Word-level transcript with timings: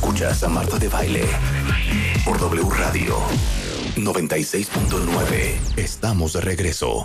Escuchas 0.00 0.42
a 0.44 0.48
Marta 0.48 0.78
de 0.78 0.88
Baile 0.88 1.28
por 2.24 2.40
W 2.40 2.66
Radio 2.70 3.18
96.9. 3.96 5.76
Estamos 5.76 6.32
de 6.32 6.40
regreso. 6.40 7.04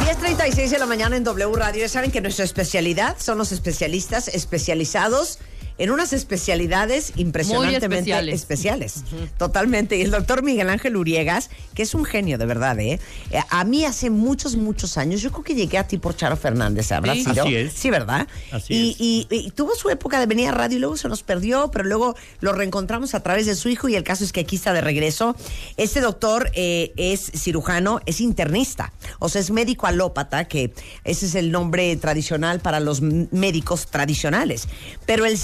10.36 0.00 0.68
de 0.68 0.78
la 0.78 0.84
mañana 0.84 1.16
en 1.16 1.24
W 1.24 1.56
Radio. 1.56 1.80
Ya 1.80 1.88
saben 1.88 2.10
que 2.10 2.20
nuestra 2.20 2.44
especialidad 2.44 3.16
son 3.18 3.38
los 3.38 3.50
especialistas 3.50 4.28
especializados 4.28 5.38
en 5.78 5.90
unas 5.90 6.12
especialidades 6.12 7.12
impresionantemente 7.16 8.32
especiales. 8.32 9.04
Totalmente. 9.38 9.96
Y 9.96 10.02
el 10.02 10.10
doctor 10.10 10.42
Miguel 10.42 10.68
Ángel 10.68 10.96
Uriegas, 10.96 11.50
que 11.74 11.82
es 11.82 11.94
un 11.94 12.04
genio 12.04 12.38
de 12.38 12.46
verdad, 12.46 12.78
¿eh? 12.78 13.00
¿eh? 13.30 13.40
A 13.50 13.64
mí 13.64 13.84
hace 13.84 14.10
muchos, 14.10 14.56
muchos 14.56 14.96
años, 14.98 15.20
yo 15.20 15.30
creo 15.30 15.42
que 15.42 15.54
llegué 15.54 15.78
a 15.78 15.86
ti 15.86 15.98
por 15.98 16.16
Charo 16.16 16.36
Fernández, 16.36 16.92
¿habrá 16.92 17.14
sí, 17.14 17.24
Así 17.26 17.54
es. 17.56 17.72
Sí, 17.72 17.90
¿verdad? 17.90 18.28
Así 18.52 18.96
y, 18.98 19.26
Y, 19.30 19.50
tuvo 19.50 19.74
su 19.74 19.90
época 19.90 20.20
de 20.20 20.26
venir 20.26 20.48
a 20.48 20.52
radio 20.52 20.76
y 20.76 20.80
luego 20.80 20.96
se 20.96 21.08
nos 21.08 21.22
perdió, 21.22 21.70
pero 21.70 21.84
luego 21.84 22.14
lo 22.40 22.52
reencontramos 22.52 23.14
a 23.14 23.20
través 23.20 23.46
de 23.46 23.54
su 23.54 23.68
hijo 23.68 23.88
y 23.88 23.96
el 23.96 24.04
caso 24.04 24.24
es 24.24 24.32
que 24.32 24.40
aquí 24.40 24.56
está 24.56 24.72
de 24.72 24.80
regreso. 24.80 25.36
Este 25.76 26.00
doctor 26.00 26.50
eh, 26.54 26.92
es 26.96 27.32
cirujano, 27.34 28.00
es 28.06 28.20
internista, 28.20 28.92
o 29.18 29.28
sea, 29.28 29.40
es 29.40 29.50
médico 29.50 29.86
alópata, 29.86 30.46
que 30.46 30.72
ese 31.04 31.26
es 31.26 31.34
el 31.34 31.50
nombre 31.50 31.96
tradicional 31.96 32.60
para 32.60 32.80
los 32.80 33.00
médicos 33.00 33.86
tradicionales. 33.86 34.68
Pero 35.06 35.24
el 35.24 35.36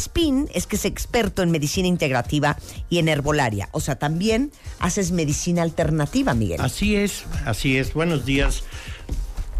es 0.52 0.66
que 0.66 0.76
es 0.76 0.84
experto 0.84 1.42
en 1.42 1.50
medicina 1.50 1.88
integrativa 1.88 2.56
y 2.90 2.98
en 2.98 3.08
herbolaria. 3.08 3.68
O 3.72 3.80
sea, 3.80 3.96
también 3.96 4.52
haces 4.78 5.12
medicina 5.12 5.62
alternativa, 5.62 6.34
Miguel. 6.34 6.60
Así 6.60 6.94
es, 6.94 7.24
así 7.46 7.78
es. 7.78 7.94
Buenos 7.94 8.26
días, 8.26 8.64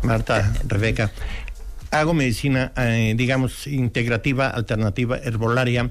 Marta, 0.03 0.53
Rebeca. 0.67 1.13
Hago 1.93 2.15
medicina, 2.15 2.73
eh, 2.77 3.15
digamos, 3.17 3.67
integrativa, 3.67 4.49
alternativa, 4.49 5.17
herbolaria. 5.19 5.91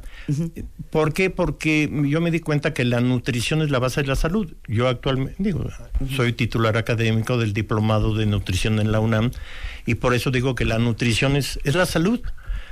¿Por 0.92 1.14
qué? 1.14 1.30
Porque 1.30 1.90
yo 2.06 2.22
me 2.22 2.32
di 2.32 2.40
cuenta 2.40 2.74
que 2.74 2.86
la 2.86 3.02
nutrición 3.02 3.62
es 3.62 3.70
la 3.70 3.80
base 3.80 4.02
de 4.02 4.08
la 4.08 4.16
salud. 4.16 4.54
Yo 4.68 4.88
actualmente, 4.88 5.36
digo, 5.40 5.66
soy 6.16 6.32
titular 6.34 6.78
académico 6.78 7.38
del 7.38 7.52
diplomado 7.52 8.14
de 8.14 8.28
nutrición 8.28 8.80
en 8.80 8.94
la 8.94 9.02
UNAM 9.02 9.32
y 9.86 9.96
por 9.96 10.14
eso 10.14 10.32
digo 10.32 10.56
que 10.56 10.64
la 10.64 10.78
nutrición 10.78 11.36
es, 11.36 11.60
es 11.66 11.76
la 11.76 11.86
salud. 11.86 12.22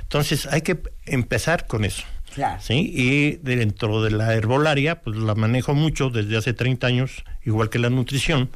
Entonces 0.08 0.46
hay 0.46 0.62
que 0.62 0.80
empezar 1.04 1.66
con 1.66 1.84
eso. 1.84 2.04
¿sí? 2.60 2.90
Y 2.94 3.36
dentro 3.42 4.02
de 4.02 4.10
la 4.10 4.32
herbolaria, 4.32 5.02
pues 5.02 5.18
la 5.18 5.34
manejo 5.34 5.74
mucho 5.74 6.08
desde 6.08 6.38
hace 6.38 6.54
30 6.54 6.86
años, 6.86 7.24
igual 7.44 7.68
que 7.68 7.78
la 7.78 7.90
nutrición, 7.90 8.48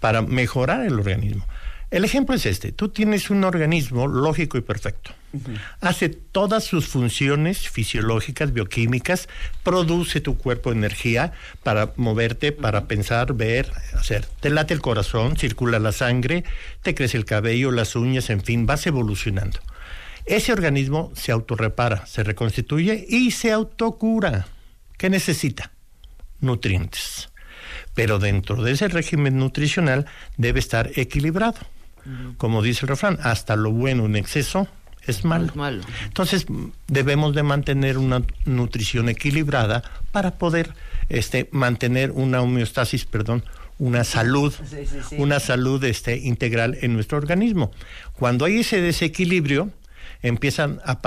para 0.00 0.20
mejorar 0.20 0.84
el 0.84 0.98
organismo. 0.98 1.46
El 1.90 2.04
ejemplo 2.04 2.36
es 2.36 2.44
este, 2.44 2.70
tú 2.70 2.90
tienes 2.90 3.30
un 3.30 3.44
organismo 3.44 4.06
lógico 4.06 4.58
y 4.58 4.60
perfecto. 4.60 5.10
Hace 5.80 6.08
todas 6.10 6.64
sus 6.64 6.86
funciones 6.86 7.68
fisiológicas, 7.68 8.52
bioquímicas, 8.52 9.28
produce 9.62 10.20
tu 10.20 10.36
cuerpo 10.36 10.70
energía 10.70 11.32
para 11.62 11.92
moverte, 11.96 12.52
para 12.52 12.86
pensar, 12.86 13.32
ver, 13.32 13.72
hacer. 13.94 14.26
Te 14.40 14.50
late 14.50 14.74
el 14.74 14.80
corazón, 14.80 15.36
circula 15.36 15.78
la 15.78 15.92
sangre, 15.92 16.44
te 16.82 16.94
crece 16.94 17.16
el 17.16 17.24
cabello, 17.24 17.70
las 17.70 17.96
uñas, 17.96 18.28
en 18.28 18.42
fin, 18.42 18.66
vas 18.66 18.86
evolucionando. 18.86 19.58
Ese 20.26 20.52
organismo 20.52 21.12
se 21.14 21.32
autorrepara, 21.32 22.06
se 22.06 22.22
reconstituye 22.22 23.06
y 23.08 23.30
se 23.30 23.52
autocura. 23.52 24.46
¿Qué 24.96 25.10
necesita? 25.10 25.72
Nutrientes. 26.40 27.30
Pero 27.94 28.18
dentro 28.18 28.62
de 28.62 28.72
ese 28.72 28.88
régimen 28.88 29.36
nutricional 29.38 30.06
debe 30.36 30.60
estar 30.60 30.90
equilibrado. 30.96 31.58
Como 32.38 32.62
dice 32.62 32.80
el 32.82 32.88
refrán, 32.88 33.18
hasta 33.22 33.56
lo 33.56 33.72
bueno 33.72 34.06
en 34.06 34.16
exceso 34.16 34.68
es 35.06 35.24
malo. 35.24 35.52
Entonces 36.04 36.46
debemos 36.86 37.34
de 37.34 37.42
mantener 37.42 37.98
una 37.98 38.22
nutrición 38.44 39.08
equilibrada 39.08 39.82
para 40.12 40.32
poder 40.32 40.74
este, 41.08 41.48
mantener 41.52 42.10
una 42.12 42.40
homeostasis, 42.40 43.04
perdón, 43.04 43.44
una 43.78 44.04
salud, 44.04 44.54
una 45.16 45.40
salud 45.40 45.82
este, 45.84 46.16
integral 46.16 46.76
en 46.82 46.92
nuestro 46.94 47.18
organismo. 47.18 47.70
Cuando 48.12 48.44
hay 48.44 48.58
ese 48.58 48.80
desequilibrio, 48.80 49.70
empiezan 50.22 50.80
a, 50.84 51.00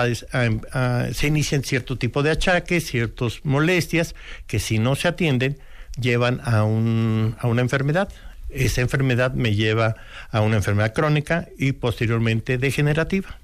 se 1.13 1.27
inician 1.27 1.63
cierto 1.63 1.97
tipo 1.97 2.23
de 2.23 2.31
achaques, 2.31 2.85
ciertas 2.85 3.41
molestias 3.43 4.15
que 4.47 4.59
si 4.59 4.79
no 4.79 4.95
se 4.95 5.07
atienden 5.07 5.57
llevan 5.99 6.41
a, 6.43 6.63
un, 6.63 7.35
a 7.39 7.47
una 7.47 7.61
enfermedad. 7.61 8.09
Esa 8.49 8.81
enfermedad 8.81 9.33
me 9.33 9.55
lleva 9.55 9.95
a 10.31 10.41
una 10.41 10.57
enfermedad 10.57 10.93
crónica 10.93 11.47
y 11.57 11.71
posteriormente 11.71 12.57
degenerativa 12.57 13.39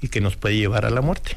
y 0.00 0.08
que 0.08 0.20
nos 0.20 0.36
puede 0.36 0.56
llevar 0.56 0.86
a 0.86 0.90
la 0.90 1.00
muerte. 1.00 1.36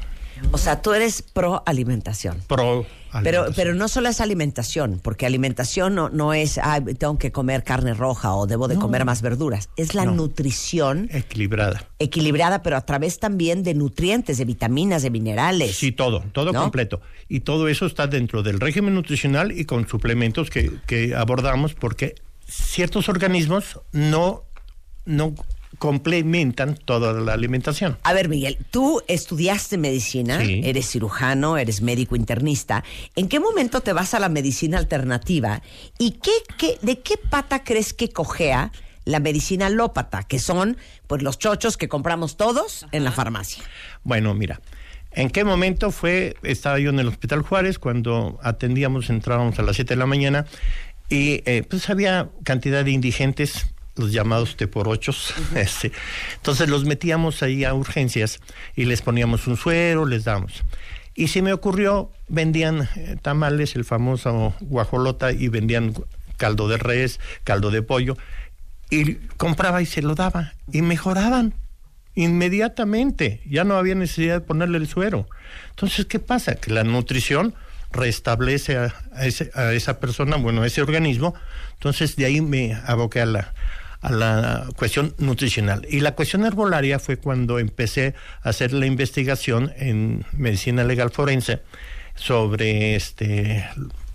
O 0.52 0.58
sea, 0.58 0.82
tú 0.82 0.92
eres 0.92 1.22
pro 1.22 1.62
alimentación. 1.66 2.38
Pro 2.46 2.86
pero, 3.22 3.46
pero 3.56 3.74
no 3.74 3.88
solo 3.88 4.08
es 4.08 4.20
alimentación, 4.20 5.00
porque 5.02 5.26
alimentación 5.26 5.94
no, 5.94 6.08
no 6.10 6.32
es, 6.32 6.60
tengo 6.98 7.18
que 7.18 7.32
comer 7.32 7.64
carne 7.64 7.94
roja 7.94 8.34
o 8.34 8.46
debo 8.46 8.68
de 8.68 8.76
comer 8.76 9.04
más 9.04 9.20
verduras. 9.20 9.68
Es 9.76 9.94
la 9.94 10.04
nutrición. 10.04 11.08
Equilibrada. 11.12 11.88
Equilibrada, 11.98 12.62
pero 12.62 12.76
a 12.76 12.82
través 12.82 13.18
también 13.18 13.62
de 13.62 13.74
nutrientes, 13.74 14.38
de 14.38 14.44
vitaminas, 14.44 15.02
de 15.02 15.10
minerales. 15.10 15.76
Sí, 15.76 15.92
todo, 15.92 16.22
todo 16.32 16.54
completo. 16.54 17.00
Y 17.28 17.40
todo 17.40 17.68
eso 17.68 17.86
está 17.86 18.06
dentro 18.06 18.42
del 18.42 18.60
régimen 18.60 18.94
nutricional 18.94 19.52
y 19.52 19.64
con 19.64 19.88
suplementos 19.88 20.50
que, 20.50 20.70
que 20.86 21.14
abordamos, 21.14 21.74
porque 21.74 22.14
ciertos 22.46 23.08
organismos 23.08 23.80
no, 23.92 24.44
no 25.04 25.34
complementan 25.80 26.74
toda 26.76 27.14
la 27.14 27.32
alimentación. 27.32 27.96
A 28.02 28.12
ver, 28.12 28.28
Miguel, 28.28 28.58
tú 28.70 29.00
estudiaste 29.08 29.78
medicina, 29.78 30.44
eres 30.44 30.90
cirujano, 30.90 31.56
eres 31.56 31.80
médico 31.80 32.16
internista. 32.16 32.84
¿En 33.16 33.28
qué 33.28 33.40
momento 33.40 33.80
te 33.80 33.94
vas 33.94 34.12
a 34.12 34.20
la 34.20 34.28
medicina 34.28 34.76
alternativa? 34.76 35.62
¿Y 35.98 36.18
qué, 36.22 36.32
qué, 36.58 36.78
de 36.82 37.00
qué 37.00 37.16
pata 37.16 37.64
crees 37.64 37.94
que 37.94 38.10
cojea 38.10 38.72
la 39.06 39.20
medicina 39.20 39.66
alópata, 39.66 40.22
que 40.22 40.38
son 40.38 40.76
pues 41.06 41.22
los 41.22 41.38
chochos 41.38 41.78
que 41.78 41.88
compramos 41.88 42.36
todos 42.36 42.86
en 42.92 43.02
la 43.02 43.10
farmacia? 43.10 43.64
Bueno, 44.04 44.34
mira. 44.34 44.60
¿En 45.12 45.30
qué 45.30 45.44
momento 45.44 45.92
fue? 45.92 46.36
Estaba 46.42 46.78
yo 46.78 46.90
en 46.90 47.00
el 47.00 47.08
Hospital 47.08 47.40
Juárez 47.40 47.78
cuando 47.78 48.38
atendíamos, 48.42 49.08
entrábamos 49.08 49.58
a 49.58 49.62
las 49.62 49.76
7 49.76 49.94
de 49.94 49.98
la 49.98 50.06
mañana 50.06 50.44
y 51.08 51.42
eh, 51.46 51.64
pues 51.68 51.88
había 51.88 52.28
cantidad 52.44 52.84
de 52.84 52.90
indigentes 52.90 53.64
los 54.00 54.12
llamados 54.12 54.56
T 54.56 54.66
por 54.66 54.88
ochos. 54.88 55.34
Este, 55.54 55.92
entonces 56.34 56.68
los 56.68 56.84
metíamos 56.84 57.42
ahí 57.42 57.64
a 57.64 57.74
urgencias 57.74 58.40
y 58.74 58.84
les 58.84 59.02
poníamos 59.02 59.46
un 59.46 59.56
suero, 59.56 60.06
les 60.06 60.24
damos. 60.24 60.64
Y 61.14 61.28
se 61.28 61.42
me 61.42 61.52
ocurrió, 61.52 62.10
vendían 62.28 62.88
eh, 62.96 63.16
tamales, 63.20 63.76
el 63.76 63.84
famoso 63.84 64.54
guajolota, 64.60 65.32
y 65.32 65.48
vendían 65.48 65.94
caldo 66.36 66.68
de 66.68 66.78
res, 66.78 67.20
caldo 67.44 67.70
de 67.70 67.82
pollo, 67.82 68.16
y 68.90 69.16
compraba 69.36 69.82
y 69.82 69.86
se 69.86 70.02
lo 70.02 70.14
daba, 70.14 70.54
y 70.72 70.82
mejoraban 70.82 71.54
inmediatamente, 72.14 73.40
ya 73.48 73.64
no 73.64 73.76
había 73.76 73.94
necesidad 73.94 74.34
de 74.34 74.40
ponerle 74.40 74.78
el 74.78 74.88
suero. 74.88 75.28
Entonces, 75.70 76.06
¿qué 76.06 76.18
pasa? 76.18 76.56
Que 76.56 76.72
la 76.72 76.84
nutrición 76.84 77.54
restablece 77.92 78.76
a, 78.76 78.94
a 79.54 79.72
esa 79.72 80.00
persona, 80.00 80.36
bueno, 80.36 80.62
a 80.62 80.66
ese 80.66 80.82
organismo, 80.82 81.34
entonces 81.74 82.16
de 82.16 82.24
ahí 82.24 82.40
me 82.40 82.74
aboqué 82.86 83.20
a 83.20 83.26
la, 83.26 83.54
a 84.00 84.10
la 84.10 84.66
cuestión 84.76 85.14
nutricional. 85.18 85.86
Y 85.88 86.00
la 86.00 86.14
cuestión 86.14 86.44
herbolaria 86.44 86.98
fue 86.98 87.16
cuando 87.16 87.58
empecé 87.58 88.14
a 88.42 88.50
hacer 88.50 88.72
la 88.72 88.86
investigación 88.86 89.72
en 89.76 90.24
medicina 90.32 90.84
legal 90.84 91.10
forense 91.10 91.60
sobre 92.14 92.96
este 92.96 93.64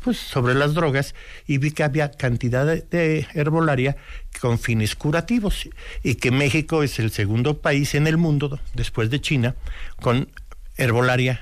pues 0.03 0.17
sobre 0.19 0.53
las 0.53 0.75
drogas 0.75 1.15
y 1.47 1.57
vi 1.57 1.71
que 1.71 1.83
había 1.83 2.11
cantidad 2.11 2.63
de, 2.63 3.27
herbolaria 3.33 3.97
con 4.39 4.59
fines 4.59 4.95
curativos 4.95 5.67
y 6.03 6.15
que 6.15 6.29
México 6.29 6.83
es 6.83 6.99
el 6.99 7.09
segundo 7.09 7.59
país 7.59 7.95
en 7.95 8.05
el 8.05 8.17
mundo 8.17 8.59
después 8.75 9.09
de 9.09 9.19
China 9.19 9.55
con 9.99 10.29
herbolaria 10.77 11.41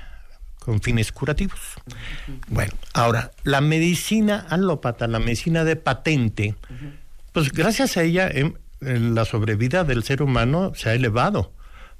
con 0.60 0.80
fines 0.80 1.12
curativos. 1.12 1.60
Bueno, 2.48 2.72
ahora, 2.94 3.32
la 3.42 3.60
medicina 3.60 4.46
alópata, 4.48 5.06
la 5.06 5.18
medicina 5.18 5.62
de 5.62 5.76
patente, 5.76 6.54
pues 7.34 7.50
gracias 7.52 7.96
a 7.96 8.04
ella 8.04 8.30
em, 8.32 8.54
la 8.80 9.24
sobrevida 9.24 9.82
del 9.82 10.04
ser 10.04 10.22
humano 10.22 10.72
se 10.76 10.88
ha 10.88 10.94
elevado. 10.94 11.52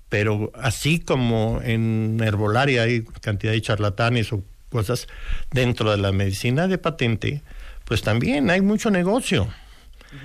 Pero 0.09 0.53
así 0.55 1.01
como 1.01 1.61
en 1.65 2.21
herbolaria 2.23 2.83
hay 2.85 3.03
cantidad 3.21 3.53
de 3.53 3.61
charlatanes 3.61 4.33
o 4.33 4.45
cosas 4.71 5.09
dentro 5.51 5.91
de 5.91 5.97
la 5.97 6.13
medicina 6.13 6.69
de 6.69 6.79
patente, 6.79 7.43
pues 7.85 8.03
también 8.03 8.49
hay 8.49 8.61
mucho 8.61 8.91
negocio. 8.91 9.49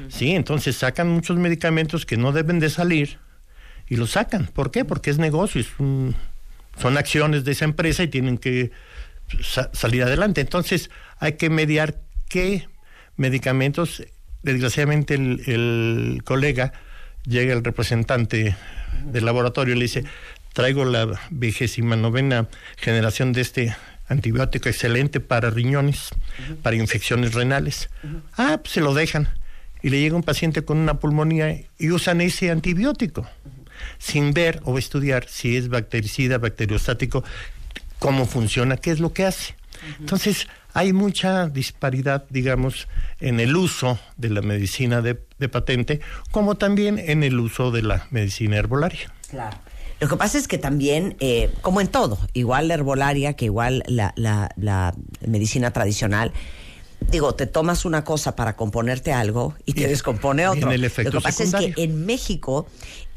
Sí, 0.09 0.35
entonces 0.35 0.75
sacan 0.75 1.09
muchos 1.09 1.37
medicamentos 1.37 2.05
que 2.05 2.15
no 2.15 2.31
deben 2.31 2.59
de 2.59 2.69
salir 2.69 3.17
y 3.87 3.95
los 3.95 4.11
sacan. 4.11 4.45
¿Por 4.45 4.69
qué? 4.69 4.85
Porque 4.85 5.09
es 5.09 5.17
negocio, 5.17 5.63
son 6.77 6.97
acciones 6.97 7.43
de 7.45 7.53
esa 7.53 7.65
empresa 7.65 8.03
y 8.03 8.09
tienen 8.09 8.37
que 8.37 8.69
salir 9.73 10.03
adelante. 10.03 10.41
Entonces 10.41 10.91
hay 11.17 11.33
que 11.33 11.49
mediar 11.49 11.99
qué 12.27 12.67
medicamentos 13.17 14.03
desgraciadamente 14.43 15.15
el, 15.15 16.21
colega 16.23 16.73
llega 17.25 17.53
el 17.53 17.63
representante 17.63 18.55
del 19.05 19.25
laboratorio 19.25 19.75
y 19.75 19.77
le 19.77 19.83
dice, 19.83 20.03
traigo 20.53 20.85
la 20.85 21.19
vigésima 21.29 21.95
novena 21.95 22.47
generación 22.77 23.33
de 23.33 23.41
este 23.41 23.75
antibiótico 24.07 24.69
excelente 24.69 25.19
para 25.19 25.49
riñones, 25.49 26.09
para 26.63 26.75
infecciones 26.75 27.33
renales. 27.33 27.89
Ah, 28.37 28.59
pues 28.61 28.73
se 28.73 28.81
lo 28.81 28.93
dejan. 28.93 29.29
Y 29.81 29.89
le 29.89 29.99
llega 29.99 30.15
un 30.15 30.23
paciente 30.23 30.63
con 30.65 30.77
una 30.77 30.99
pulmonía 30.99 31.61
y 31.77 31.91
usan 31.91 32.19
ese 32.21 32.51
antibiótico, 32.51 33.27
sin 33.97 34.33
ver 34.33 34.59
o 34.65 34.77
estudiar 34.77 35.27
si 35.29 35.55
es 35.55 35.69
bactericida, 35.69 36.37
bacteriostático, 36.37 37.23
cómo 37.99 38.25
funciona, 38.25 38.77
qué 38.77 38.91
es 38.91 38.99
lo 38.99 39.13
que 39.13 39.25
hace. 39.25 39.55
Entonces, 39.99 40.47
hay 40.73 40.93
mucha 40.93 41.47
disparidad, 41.47 42.25
digamos, 42.29 42.87
en 43.19 43.39
el 43.39 43.55
uso 43.55 43.99
de 44.17 44.29
la 44.29 44.41
medicina 44.41 45.01
de, 45.01 45.19
de 45.37 45.49
patente, 45.49 46.01
como 46.31 46.55
también 46.55 46.99
en 46.99 47.23
el 47.23 47.39
uso 47.39 47.71
de 47.71 47.83
la 47.83 48.07
medicina 48.11 48.57
herbolaria. 48.57 49.11
Claro. 49.29 49.57
Lo 49.99 50.07
que 50.07 50.15
pasa 50.15 50.37
es 50.37 50.47
que 50.47 50.57
también, 50.57 51.17
eh, 51.19 51.51
como 51.61 51.81
en 51.81 51.89
todo, 51.89 52.17
igual 52.33 52.69
la 52.69 52.75
herbolaria 52.75 53.33
que 53.33 53.45
igual 53.45 53.83
la, 53.87 54.13
la, 54.15 54.49
la 54.55 54.93
medicina 55.27 55.71
tradicional, 55.71 56.31
digo, 57.11 57.35
te 57.35 57.47
tomas 57.47 57.83
una 57.83 58.03
cosa 58.03 58.35
para 58.35 58.55
componerte 58.55 59.11
algo 59.11 59.55
y 59.65 59.73
te 59.73 59.87
descompone 59.87 60.47
otro. 60.47 60.71
el 60.71 60.83
efecto 60.83 61.11
Lo 61.11 61.19
que 61.19 61.23
pasa 61.23 61.43
es 61.43 61.53
que 61.53 61.73
en 61.83 62.05
México, 62.05 62.67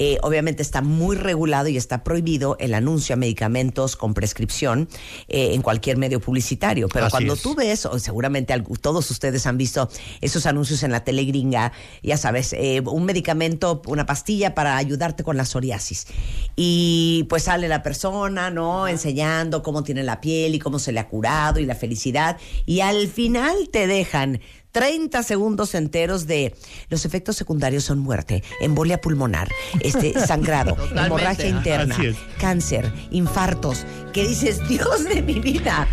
eh, 0.04 0.18
obviamente 0.22 0.62
está 0.62 0.82
muy 0.82 1.14
regulado 1.14 1.68
y 1.68 1.76
está 1.76 2.02
prohibido 2.02 2.56
el 2.58 2.74
anuncio 2.74 3.12
a 3.12 3.16
medicamentos 3.16 3.94
con 3.94 4.14
prescripción 4.14 4.88
eh, 5.28 5.54
en 5.54 5.62
cualquier 5.62 5.96
medio 5.96 6.18
publicitario. 6.18 6.88
Pero 6.88 7.06
Así 7.06 7.12
cuando 7.12 7.34
es. 7.34 7.42
tú 7.42 7.54
ves, 7.54 7.86
o 7.86 7.96
seguramente 8.00 8.52
todos 8.80 9.08
ustedes 9.12 9.46
han 9.46 9.56
visto 9.58 9.88
esos 10.20 10.46
anuncios 10.46 10.82
en 10.82 10.90
la 10.90 11.04
tele 11.04 11.24
gringa, 11.24 11.70
ya 12.02 12.16
sabes, 12.16 12.52
eh, 12.52 12.82
un 12.84 13.04
medicamento, 13.04 13.80
una 13.86 14.04
pastilla 14.04 14.56
para 14.56 14.76
ayudarte 14.76 15.22
con 15.22 15.36
la 15.36 15.44
psoriasis. 15.44 16.08
Y 16.56 17.24
pues 17.28 17.44
sale 17.44 17.68
la 17.68 17.84
persona, 17.84 18.50
¿no? 18.50 18.88
Enseñando 18.88 19.62
cómo 19.62 19.84
tiene 19.84 20.02
la 20.02 20.20
piel 20.20 20.56
y 20.56 20.58
cómo 20.58 20.80
se 20.80 20.90
le 20.90 20.98
ha 20.98 21.06
curado 21.06 21.60
y 21.60 21.64
la 21.64 21.76
felicidad. 21.76 22.38
Y 22.66 22.80
al 22.80 23.06
final 23.06 23.68
te 23.70 23.86
dejan 23.86 24.40
30 24.72 25.22
segundos 25.22 25.74
enteros 25.74 26.26
de 26.26 26.54
los 26.88 27.04
efectos 27.04 27.36
secundarios 27.36 27.84
son 27.84 27.98
muerte, 27.98 28.42
embolia 28.60 29.00
pulmonar, 29.00 29.48
este 29.80 30.18
sangrado, 30.26 30.74
Totalmente, 30.74 31.06
hemorragia 31.06 31.48
interna, 31.48 31.96
cáncer, 32.40 32.90
infartos, 33.10 33.84
que 34.12 34.26
dices, 34.26 34.66
Dios 34.68 35.04
de 35.04 35.22
mi 35.22 35.40
vida, 35.40 35.86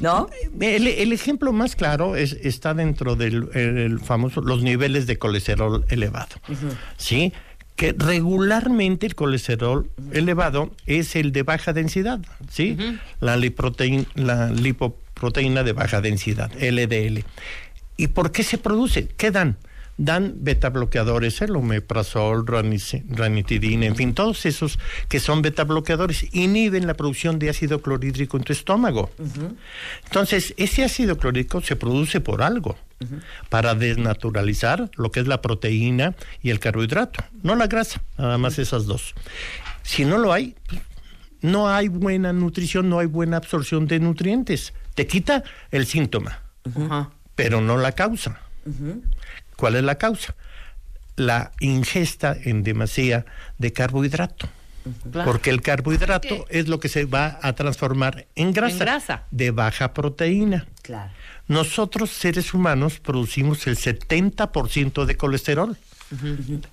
¿no? 0.00 0.28
El, 0.60 0.86
el 0.86 1.12
ejemplo 1.12 1.52
más 1.52 1.74
claro 1.74 2.16
es, 2.16 2.34
está 2.42 2.74
dentro 2.74 3.16
del 3.16 3.48
el- 3.54 3.78
el 3.78 3.98
famoso 4.00 4.40
los 4.42 4.62
niveles 4.62 5.06
de 5.06 5.18
colesterol 5.18 5.84
elevado, 5.88 6.36
¿sí? 6.98 7.32
Que 7.76 7.94
regularmente 7.96 9.06
el 9.06 9.14
colesterol 9.14 9.88
elevado 10.12 10.72
es 10.86 11.14
el 11.16 11.30
de 11.32 11.44
baja 11.44 11.72
densidad, 11.72 12.18
¿sí? 12.50 12.76
la 13.20 13.36
lipoproteína 14.50 15.62
de 15.62 15.72
baja 15.72 16.00
densidad, 16.00 16.50
LDL. 16.60 17.24
¿Y 17.98 18.06
por 18.06 18.32
qué 18.32 18.42
se 18.44 18.56
produce? 18.56 19.08
¿Qué 19.08 19.30
dan? 19.30 19.58
Dan 19.98 20.36
beta 20.36 20.70
bloqueadores, 20.70 21.42
el 21.42 21.56
omeprazol, 21.56 22.46
ranitidina, 22.46 23.86
en 23.86 23.96
fin, 23.96 24.14
todos 24.14 24.46
esos 24.46 24.78
que 25.08 25.18
son 25.18 25.42
beta 25.42 25.64
bloqueadores 25.64 26.32
inhiben 26.32 26.86
la 26.86 26.94
producción 26.94 27.40
de 27.40 27.50
ácido 27.50 27.82
clorhídrico 27.82 28.36
en 28.36 28.44
tu 28.44 28.52
estómago. 28.52 29.10
Entonces, 30.04 30.54
ese 30.56 30.84
ácido 30.84 31.18
clorhídrico 31.18 31.60
se 31.62 31.74
produce 31.74 32.20
por 32.20 32.42
algo, 32.42 32.78
para 33.48 33.74
desnaturalizar 33.74 34.88
lo 34.94 35.10
que 35.10 35.18
es 35.18 35.26
la 35.26 35.42
proteína 35.42 36.14
y 36.42 36.50
el 36.50 36.60
carbohidrato, 36.60 37.24
no 37.42 37.56
la 37.56 37.66
grasa, 37.66 38.00
nada 38.16 38.38
más 38.38 38.60
esas 38.60 38.86
dos. 38.86 39.16
Si 39.82 40.04
no 40.04 40.18
lo 40.18 40.32
hay, 40.32 40.54
no 41.40 41.68
hay 41.68 41.88
buena 41.88 42.32
nutrición, 42.32 42.88
no 42.88 43.00
hay 43.00 43.06
buena 43.06 43.38
absorción 43.38 43.88
de 43.88 43.98
nutrientes. 43.98 44.74
Te 44.94 45.08
quita 45.08 45.42
el 45.72 45.86
síntoma. 45.86 46.42
Pero 47.38 47.60
no 47.60 47.76
la 47.76 47.92
causa. 47.92 48.40
¿Cuál 49.54 49.76
es 49.76 49.84
la 49.84 49.94
causa? 49.94 50.34
La 51.14 51.52
ingesta 51.60 52.36
en 52.36 52.64
demasía 52.64 53.26
de 53.58 53.72
carbohidrato. 53.72 54.48
Claro. 55.12 55.30
Porque 55.30 55.50
el 55.50 55.62
carbohidrato 55.62 56.46
es 56.48 56.66
lo 56.66 56.80
que 56.80 56.88
se 56.88 57.04
va 57.04 57.38
a 57.40 57.52
transformar 57.52 58.26
en 58.34 58.52
grasa, 58.52 58.78
grasa. 58.78 59.22
de 59.30 59.52
baja 59.52 59.94
proteína. 59.94 60.66
Claro. 60.82 61.12
Nosotros, 61.46 62.10
seres 62.10 62.52
humanos, 62.54 62.98
producimos 62.98 63.68
el 63.68 63.76
70% 63.76 65.04
de 65.04 65.16
colesterol 65.16 65.76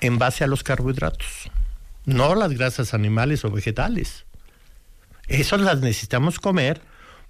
en 0.01 0.17
base 0.17 0.43
a 0.43 0.47
los 0.47 0.63
carbohidratos, 0.63 1.51
no 2.05 2.33
las 2.33 2.53
grasas 2.53 2.95
animales 2.95 3.45
o 3.45 3.51
vegetales. 3.51 4.25
Esas 5.27 5.61
las 5.61 5.79
necesitamos 5.81 6.39
comer. 6.39 6.81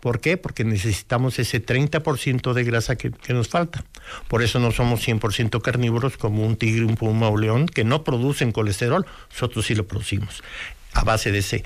¿Por 0.06 0.22
qué? 0.22 0.38
Porque 0.38 0.64
necesitamos 0.64 1.40
ese 1.40 1.66
30% 1.66 2.54
de 2.54 2.64
grasa 2.64 2.96
que, 2.96 3.12
nos 3.30 3.48
falta. 3.48 3.84
Por 4.28 4.44
eso 4.44 4.60
no 4.60 4.72
somos 4.72 5.02
100% 5.02 5.60
carnívoros 5.64 6.16
como 6.18 6.46
un 6.46 6.58
tigre, 6.58 6.86
un 6.86 6.96
puma 6.96 7.28
o 7.28 7.38
león, 7.38 7.66
que 7.66 7.84
no 7.84 8.04
producen 8.04 8.52
colesterol. 8.52 9.04
Nosotros 9.32 9.66
sí 9.66 9.74
lo 9.74 9.88
producimos 9.88 10.44
a 10.94 11.04
base 11.04 11.32
de 11.32 11.40
ese 11.40 11.64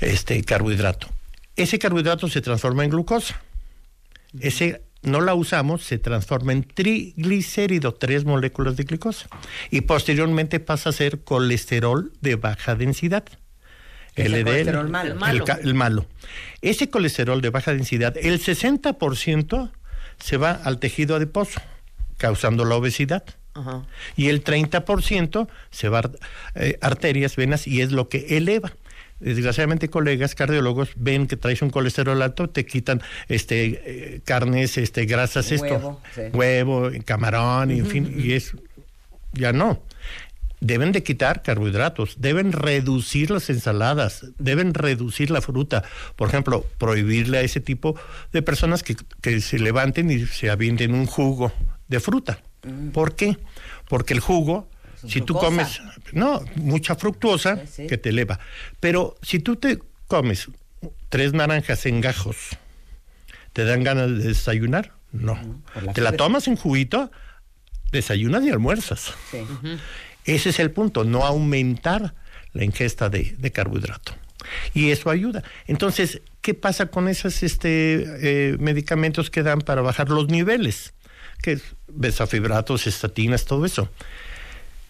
este, 0.00 0.42
carbohidrato. 0.42 1.08
Ese 1.54 1.78
carbohidrato 1.78 2.30
se 2.30 2.40
transforma 2.40 2.82
en 2.82 2.92
glucosa. 2.92 3.42
Ese 4.40 4.80
no 5.02 5.20
la 5.20 5.34
usamos, 5.34 5.82
se 5.82 5.98
transforma 5.98 6.54
en 6.54 6.62
triglicérido, 6.62 7.92
tres 7.92 8.24
moléculas 8.24 8.78
de 8.78 8.84
glucosa. 8.84 9.28
Y 9.70 9.82
posteriormente 9.82 10.60
pasa 10.60 10.88
a 10.88 10.92
ser 10.92 11.24
colesterol 11.24 12.10
de 12.22 12.36
baja 12.36 12.74
densidad. 12.74 13.24
El 14.16 14.32
LDL. 14.32 14.44
colesterol 14.44 14.88
malo. 14.88 15.12
El 15.12 15.18
malo. 15.18 15.32
El, 15.38 15.44
ca- 15.44 15.58
el 15.62 15.74
malo. 15.74 16.06
Ese 16.62 16.90
colesterol 16.90 17.40
de 17.40 17.50
baja 17.50 17.72
densidad, 17.72 18.16
el 18.16 18.40
60% 18.40 19.70
se 20.22 20.36
va 20.36 20.50
al 20.52 20.78
tejido 20.78 21.16
adiposo, 21.16 21.60
causando 22.16 22.64
la 22.64 22.74
obesidad. 22.76 23.24
Ajá. 23.54 23.84
Y 24.16 24.28
el 24.28 24.44
30% 24.44 25.48
se 25.70 25.88
va 25.88 26.00
a 26.00 26.10
eh, 26.54 26.78
arterias, 26.80 27.36
venas, 27.36 27.66
y 27.66 27.80
es 27.80 27.92
lo 27.92 28.08
que 28.08 28.36
eleva. 28.36 28.72
Desgraciadamente, 29.18 29.90
colegas 29.90 30.34
cardiólogos 30.34 30.90
ven 30.96 31.26
que 31.26 31.36
traes 31.36 31.60
un 31.60 31.68
colesterol 31.70 32.20
alto, 32.22 32.48
te 32.48 32.64
quitan 32.64 33.02
este 33.28 34.14
eh, 34.14 34.20
carnes, 34.24 34.78
este 34.78 35.04
grasas, 35.04 35.50
Huevo, 35.52 36.00
sí. 36.14 36.20
esto, 36.22 36.38
huevo, 36.38 36.90
camarón, 37.04 37.70
y 37.70 37.80
en 37.80 37.86
fin, 37.86 38.14
y 38.16 38.32
es 38.32 38.52
ya 39.32 39.52
no. 39.52 39.82
Deben 40.60 40.92
de 40.92 41.02
quitar 41.02 41.42
carbohidratos, 41.42 42.16
deben 42.18 42.52
reducir 42.52 43.30
las 43.30 43.48
ensaladas, 43.48 44.26
deben 44.38 44.74
reducir 44.74 45.30
la 45.30 45.40
fruta. 45.40 45.84
Por 46.16 46.28
ejemplo, 46.28 46.66
prohibirle 46.76 47.38
a 47.38 47.40
ese 47.40 47.60
tipo 47.60 47.98
de 48.32 48.42
personas 48.42 48.82
que, 48.82 48.94
que 49.22 49.40
se 49.40 49.58
levanten 49.58 50.10
y 50.10 50.26
se 50.26 50.50
avienten 50.50 50.92
un 50.94 51.06
jugo 51.06 51.50
de 51.88 51.98
fruta. 52.00 52.42
¿Por 52.92 53.16
qué? 53.16 53.38
Porque 53.88 54.12
el 54.12 54.20
jugo, 54.20 54.68
si 55.06 55.22
tú 55.22 55.32
fructosa. 55.32 55.46
comes, 55.46 55.82
no, 56.12 56.42
mucha 56.56 56.94
fructuosa 56.94 57.64
Sí, 57.66 57.86
que 57.86 57.96
te 57.96 58.10
eleva. 58.10 58.38
Pero 58.80 59.16
si 59.22 59.38
tú 59.38 59.56
te 59.56 59.78
comes 60.08 60.48
tres 61.08 61.32
naranjas 61.32 61.86
en 61.86 62.02
gajos, 62.02 62.36
¿te 63.54 63.64
dan 63.64 63.82
ganas 63.82 64.10
de 64.10 64.28
desayunar? 64.28 64.92
No. 65.10 65.62
la 65.82 65.92
te 65.94 66.02
la 66.02 66.12
tomas 66.12 66.46
en 66.48 66.56
juguito, 66.56 67.10
desayunas 67.92 68.44
y 68.44 68.50
almuerzas. 68.50 69.14
Sí. 69.30 69.38
Ese 70.24 70.50
es 70.50 70.58
el 70.60 70.70
punto, 70.70 71.04
no 71.04 71.24
aumentar 71.24 72.14
la 72.52 72.64
ingesta 72.64 73.08
de, 73.08 73.34
de 73.38 73.52
carbohidrato. 73.52 74.14
Y 74.74 74.90
eso 74.90 75.10
ayuda. 75.10 75.42
Entonces, 75.66 76.22
¿qué 76.40 76.54
pasa 76.54 76.86
con 76.86 77.08
esos 77.08 77.42
este, 77.42 78.50
eh, 78.52 78.56
medicamentos 78.58 79.30
que 79.30 79.42
dan 79.42 79.60
para 79.60 79.82
bajar 79.82 80.08
los 80.08 80.28
niveles? 80.28 80.94
Que 81.42 81.52
es 81.52 81.62
besafibratos, 81.88 82.86
estatinas, 82.86 83.44
todo 83.44 83.64
eso. 83.64 83.90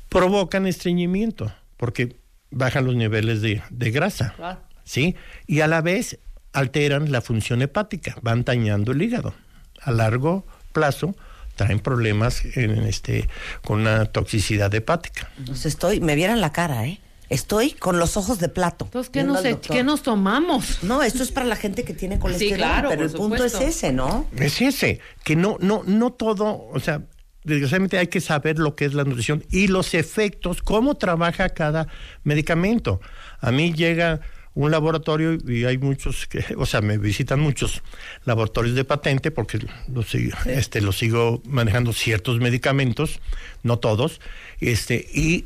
Provocan 0.08 0.66
estreñimiento, 0.66 1.52
porque 1.76 2.16
bajan 2.50 2.84
los 2.84 2.96
niveles 2.96 3.42
de, 3.42 3.62
de 3.70 3.90
grasa. 3.90 4.62
¿Sí? 4.84 5.14
Y 5.46 5.60
a 5.60 5.68
la 5.68 5.82
vez 5.82 6.18
alteran 6.52 7.12
la 7.12 7.20
función 7.20 7.62
hepática, 7.62 8.16
van 8.22 8.44
dañando 8.44 8.92
el 8.92 9.02
hígado. 9.02 9.34
A 9.80 9.92
largo 9.92 10.46
plazo 10.72 11.14
traen 11.57 11.80
problemas 11.80 12.45
en 12.57 12.71
este 12.85 13.28
con 13.64 13.80
una 13.80 14.07
toxicidad 14.07 14.75
hepática. 14.75 15.30
Estoy, 15.64 16.00
me 16.00 16.14
vieran 16.14 16.40
la 16.40 16.52
cara, 16.52 16.87
¿eh? 16.87 17.00
Estoy 17.28 17.71
con 17.71 18.00
los 18.00 18.16
ojos 18.16 18.40
de 18.40 18.49
plato. 18.49 18.87
Entonces, 18.87 19.11
¿qué 19.11 19.23
nos, 19.23 19.45
e-. 19.45 19.59
¿qué 19.61 19.85
nos 19.85 20.02
tomamos? 20.02 20.83
No, 20.83 21.00
esto 21.02 21.23
es 21.23 21.30
para 21.30 21.47
la 21.47 21.54
gente 21.54 21.85
que 21.85 21.95
tiene 21.95 22.19
colesterol, 22.19 22.57
claro, 22.57 22.88
pero 22.88 23.04
el 23.04 23.12
punto 23.12 23.45
es 23.45 23.54
ese, 23.54 23.92
¿no? 23.92 24.26
Es 24.37 24.61
ese, 24.61 25.00
que 25.23 25.37
no, 25.37 25.57
no, 25.61 25.83
no 25.87 26.12
todo, 26.12 26.69
o 26.73 26.80
sea, 26.80 27.02
desgraciadamente 27.45 27.99
hay 27.99 28.09
que 28.09 28.21
saber 28.21 28.59
lo 28.59 28.75
que 28.75 28.85
es 28.85 28.95
la 28.95 29.04
nutrición 29.04 29.45
y 29.49 29.69
los 29.69 29.95
efectos, 29.95 30.61
cómo 30.62 30.97
trabaja 30.97 31.49
cada 31.50 31.87
medicamento. 32.25 33.00
A 33.38 33.52
mí 33.52 33.73
llega 33.73 34.21
un 34.54 34.71
laboratorio 34.71 35.38
y 35.47 35.64
hay 35.64 35.78
muchos 35.78 36.26
que, 36.26 36.45
o 36.57 36.66
sea, 36.66 36.80
me 36.80 36.99
visitan 36.99 37.38
muchos 37.40 37.83
laboratorios 38.25 38.75
de 38.75 38.85
patente 38.85 39.30
porque 39.30 39.59
los, 39.88 40.12
sigo- 40.12 40.37
este, 40.47 40.80
los 40.80 40.99
sigo 40.99 41.40
manejando 41.45 41.92
ciertos 41.92 42.40
medicamentos, 42.40 43.21
no 43.62 43.78
todos, 43.78 44.21
este, 44.61 45.07
y, 45.14 45.45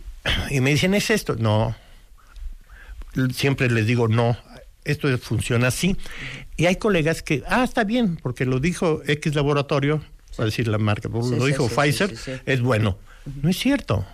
y 0.50 0.60
me 0.60 0.70
dicen, 0.70 0.94
¿es 0.94 1.10
esto? 1.10 1.36
No, 1.36 1.76
siempre 3.34 3.70
les 3.70 3.86
digo 3.86 4.08
no 4.08 4.36
esto 4.84 5.16
funciona 5.16 5.68
así. 5.68 5.96
Y 6.58 6.66
hay 6.66 6.76
colegas 6.76 7.22
que, 7.22 7.42
ah, 7.48 7.64
está 7.64 7.84
bien, 7.84 8.16
porque 8.22 8.44
lo 8.44 8.60
dijo 8.60 9.00
X 9.06 9.34
laboratorio, 9.34 10.04
va 10.38 10.42
a 10.42 10.44
decir 10.44 10.68
la 10.68 10.76
marca, 10.76 11.08
lo 11.08 11.46
dijo 11.46 11.68
Pfizer, 11.70 12.14
es 12.44 12.60
bueno. 12.60 12.98
No 13.40 13.48
es 13.48 13.56
cierto, 13.58 14.04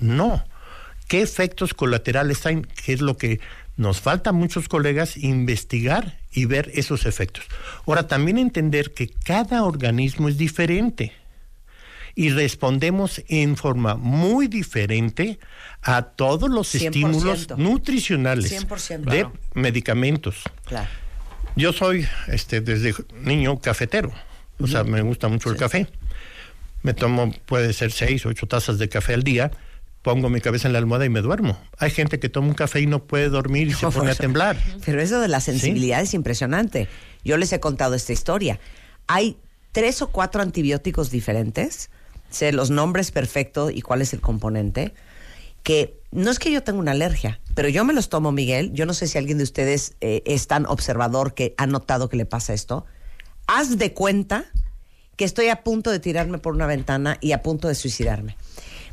no. 0.00 0.44
¿Qué 1.08 1.20
efectos 1.22 1.74
colaterales 1.74 2.46
hay? 2.46 2.62
¿Qué 2.62 2.92
es 2.92 3.00
lo 3.00 3.16
que 3.16 3.40
nos 3.80 4.02
falta 4.02 4.28
a 4.28 4.32
muchos 4.34 4.68
colegas 4.68 5.16
investigar 5.16 6.18
y 6.30 6.44
ver 6.44 6.70
esos 6.74 7.06
efectos? 7.06 7.46
Ahora, 7.86 8.06
también 8.06 8.36
entender 8.36 8.92
que 8.92 9.08
cada 9.08 9.64
organismo 9.64 10.28
es 10.28 10.36
diferente 10.36 11.14
y 12.14 12.28
respondemos 12.28 13.22
en 13.28 13.56
forma 13.56 13.94
muy 13.94 14.48
diferente 14.48 15.38
a 15.80 16.02
todos 16.02 16.50
los 16.50 16.74
estímulos 16.74 17.48
nutricionales 17.56 18.66
de 18.98 19.26
medicamentos. 19.54 20.42
Yo 21.56 21.72
soy 21.72 22.06
este 22.28 22.60
desde 22.60 22.94
niño 23.22 23.60
cafetero, 23.60 24.12
o 24.58 24.66
sea, 24.66 24.84
me 24.84 25.00
gusta 25.00 25.28
mucho 25.28 25.50
el 25.50 25.56
café. 25.56 25.86
Me 26.82 26.92
tomo, 26.92 27.32
puede 27.46 27.72
ser 27.72 27.92
seis, 27.92 28.26
ocho 28.26 28.46
tazas 28.46 28.78
de 28.78 28.90
café 28.90 29.14
al 29.14 29.22
día, 29.22 29.50
pongo 30.02 30.28
mi 30.28 30.40
cabeza 30.40 30.68
en 30.68 30.72
la 30.72 30.78
almohada 30.78 31.04
y 31.04 31.10
me 31.10 31.20
duermo. 31.20 31.58
Hay 31.78 31.90
gente 31.90 32.18
que 32.18 32.28
toma 32.28 32.48
un 32.48 32.54
café 32.54 32.80
y 32.80 32.86
no 32.86 33.04
puede 33.04 33.28
dormir 33.28 33.68
y 33.68 33.72
se 33.74 33.88
pone 33.88 34.10
a 34.10 34.14
temblar. 34.14 34.56
Pero 34.84 35.00
eso 35.00 35.20
de 35.20 35.28
la 35.28 35.40
sensibilidad 35.40 36.00
es 36.00 36.14
impresionante. 36.14 36.88
Yo 37.24 37.36
les 37.36 37.52
he 37.52 37.60
contado 37.60 37.94
esta 37.94 38.12
historia. 38.12 38.60
Hay 39.06 39.36
tres 39.72 40.02
o 40.02 40.08
cuatro 40.08 40.42
antibióticos 40.42 41.10
diferentes 41.10 41.90
sé 42.30 42.52
los 42.52 42.70
nombres 42.70 43.10
perfectos 43.10 43.72
y 43.74 43.82
cuál 43.82 44.02
es 44.02 44.12
el 44.12 44.20
componente, 44.20 44.94
que 45.62 46.00
no 46.10 46.30
es 46.30 46.38
que 46.38 46.50
yo 46.50 46.62
tenga 46.62 46.78
una 46.78 46.92
alergia, 46.92 47.40
pero 47.54 47.68
yo 47.68 47.84
me 47.84 47.92
los 47.92 48.08
tomo, 48.08 48.32
Miguel. 48.32 48.72
Yo 48.72 48.86
no 48.86 48.94
sé 48.94 49.06
si 49.06 49.18
alguien 49.18 49.38
de 49.38 49.44
ustedes 49.44 49.94
eh, 50.00 50.22
es 50.24 50.46
tan 50.46 50.64
observador 50.66 51.34
que 51.34 51.54
ha 51.58 51.66
notado 51.66 52.08
que 52.08 52.16
le 52.16 52.24
pasa 52.24 52.54
esto. 52.54 52.86
Haz 53.46 53.76
de 53.76 53.92
cuenta 53.92 54.46
que 55.16 55.24
estoy 55.24 55.48
a 55.48 55.62
punto 55.62 55.90
de 55.90 55.98
tirarme 55.98 56.38
por 56.38 56.54
una 56.54 56.66
ventana 56.66 57.18
y 57.20 57.32
a 57.32 57.42
punto 57.42 57.68
de 57.68 57.74
suicidarme. 57.74 58.36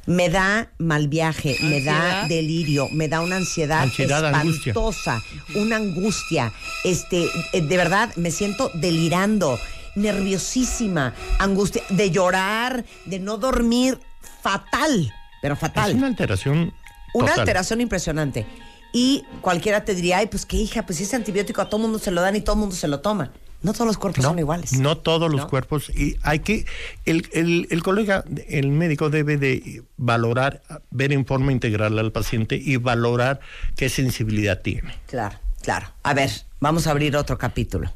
Me 0.07 0.29
da 0.29 0.71
mal 0.79 1.09
viaje, 1.09 1.57
me 1.63 1.81
da 1.81 2.25
delirio, 2.27 2.87
me 2.89 3.09
da 3.09 3.21
una 3.21 3.35
ansiedad, 3.35 3.85
espantosa, 3.85 5.21
una 5.55 5.75
angustia. 5.75 6.53
Este, 6.83 7.29
eh, 7.51 7.61
de 7.61 7.77
verdad, 7.77 8.15
me 8.15 8.31
siento 8.31 8.71
delirando 8.73 9.59
nerviosísima, 9.95 11.13
angustia, 11.39 11.83
de 11.89 12.09
llorar, 12.09 12.85
de 13.05 13.19
no 13.19 13.37
dormir, 13.37 13.99
fatal, 14.41 15.13
pero 15.41 15.55
fatal. 15.55 15.91
Es 15.91 15.97
una 15.97 16.07
alteración. 16.07 16.73
Una 17.13 17.33
alteración 17.33 17.81
impresionante. 17.81 18.45
Y 18.93 19.25
cualquiera 19.41 19.83
te 19.83 19.93
diría, 19.93 20.19
ay, 20.19 20.27
pues 20.27 20.45
qué 20.45 20.57
hija, 20.57 20.85
pues 20.85 21.01
ese 21.01 21.15
antibiótico 21.15 21.61
a 21.61 21.69
todo 21.69 21.81
mundo 21.81 21.99
se 21.99 22.11
lo 22.11 22.21
dan 22.21 22.35
y 22.35 22.41
todo 22.41 22.55
mundo 22.55 22.75
se 22.75 22.87
lo 22.87 23.01
toma. 23.01 23.31
No 23.63 23.73
todos 23.73 23.87
los 23.87 23.97
cuerpos 23.97 24.23
son 24.23 24.37
iguales. 24.37 24.73
No 24.73 24.97
todos 24.97 25.31
los 25.31 25.45
cuerpos. 25.47 25.89
Y 25.89 26.17
hay 26.21 26.39
que, 26.39 26.65
el, 27.05 27.27
el, 27.33 27.67
el, 27.71 27.83
colega, 27.83 28.23
el 28.47 28.69
médico 28.69 29.09
debe 29.09 29.37
de 29.37 29.83
valorar, 29.97 30.61
ver 30.91 31.11
en 31.11 31.25
forma 31.25 31.51
integral 31.51 31.97
al 31.97 32.11
paciente 32.11 32.55
y 32.55 32.77
valorar 32.77 33.39
qué 33.75 33.89
sensibilidad 33.89 34.61
tiene. 34.61 34.95
Claro, 35.07 35.37
claro. 35.61 35.87
A 36.03 36.13
ver, 36.13 36.29
vamos 36.59 36.87
a 36.87 36.91
abrir 36.91 37.15
otro 37.17 37.37
capítulo. 37.37 37.91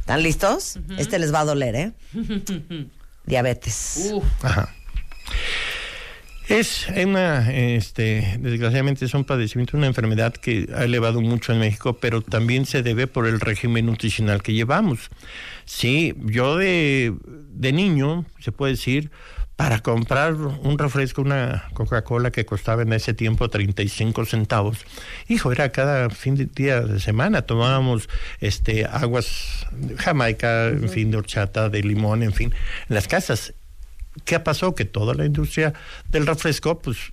¿Están 0.00 0.22
listos? 0.22 0.78
Este 0.98 1.18
les 1.20 1.32
va 1.32 1.40
a 1.40 1.44
doler, 1.44 1.76
¿eh? 1.76 1.92
Diabetes. 3.26 4.12
Ajá. 4.42 4.74
Es 6.50 6.88
una, 6.88 7.48
este, 7.52 8.36
desgraciadamente 8.40 9.04
es 9.04 9.14
un 9.14 9.24
padecimiento, 9.24 9.76
una 9.76 9.86
enfermedad 9.86 10.32
que 10.32 10.68
ha 10.74 10.82
elevado 10.82 11.20
mucho 11.20 11.52
en 11.52 11.60
México, 11.60 11.98
pero 11.98 12.22
también 12.22 12.66
se 12.66 12.82
debe 12.82 13.06
por 13.06 13.28
el 13.28 13.38
régimen 13.38 13.86
nutricional 13.86 14.42
que 14.42 14.52
llevamos. 14.52 15.10
Sí, 15.64 16.12
yo 16.18 16.56
de, 16.56 17.14
de 17.52 17.72
niño, 17.72 18.26
se 18.40 18.50
puede 18.50 18.72
decir, 18.72 19.12
para 19.54 19.78
comprar 19.78 20.34
un 20.34 20.76
refresco, 20.76 21.22
una 21.22 21.68
Coca-Cola 21.72 22.32
que 22.32 22.44
costaba 22.44 22.82
en 22.82 22.94
ese 22.94 23.14
tiempo 23.14 23.48
35 23.48 24.24
centavos. 24.24 24.78
Hijo, 25.28 25.52
era 25.52 25.70
cada 25.70 26.10
fin 26.10 26.34
de 26.34 26.46
día 26.46 26.80
de 26.80 26.98
semana. 26.98 27.42
Tomábamos 27.42 28.08
este 28.40 28.86
aguas 28.86 29.66
de 29.70 29.96
Jamaica, 29.98 30.66
en 30.66 30.88
fin, 30.88 31.12
de 31.12 31.18
horchata, 31.18 31.68
de 31.68 31.82
limón, 31.82 32.24
en 32.24 32.32
fin, 32.32 32.52
en 32.88 32.94
las 32.94 33.06
casas. 33.06 33.54
¿Qué 34.24 34.40
pasó? 34.40 34.74
Que 34.74 34.84
toda 34.84 35.14
la 35.14 35.24
industria 35.24 35.72
del 36.08 36.26
refresco, 36.26 36.78
pues 36.80 37.12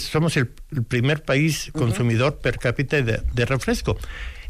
somos 0.00 0.36
el, 0.36 0.48
primer 0.88 1.22
país 1.22 1.70
consumidor 1.72 2.38
per 2.38 2.58
cápita 2.58 3.00
de, 3.00 3.44
refresco. 3.44 3.96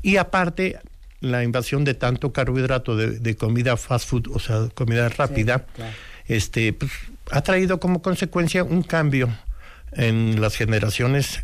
Y 0.02 0.16
aparte, 0.16 0.78
la 1.20 1.44
invasión 1.44 1.84
de 1.84 1.94
tanto 1.94 2.32
carbohidrato 2.32 2.96
de, 2.96 3.36
comida 3.36 3.76
fast 3.76 4.08
food, 4.08 4.28
o 4.32 4.38
sea, 4.38 4.68
comida 4.74 5.08
rápida, 5.08 5.66
este, 6.26 6.72
pues, 6.72 6.90
ha 7.30 7.42
traído 7.42 7.78
como 7.78 8.02
consecuencia 8.02 8.64
un 8.64 8.82
cambio 8.82 9.28
en 9.92 10.40
las 10.40 10.56
generaciones 10.56 11.42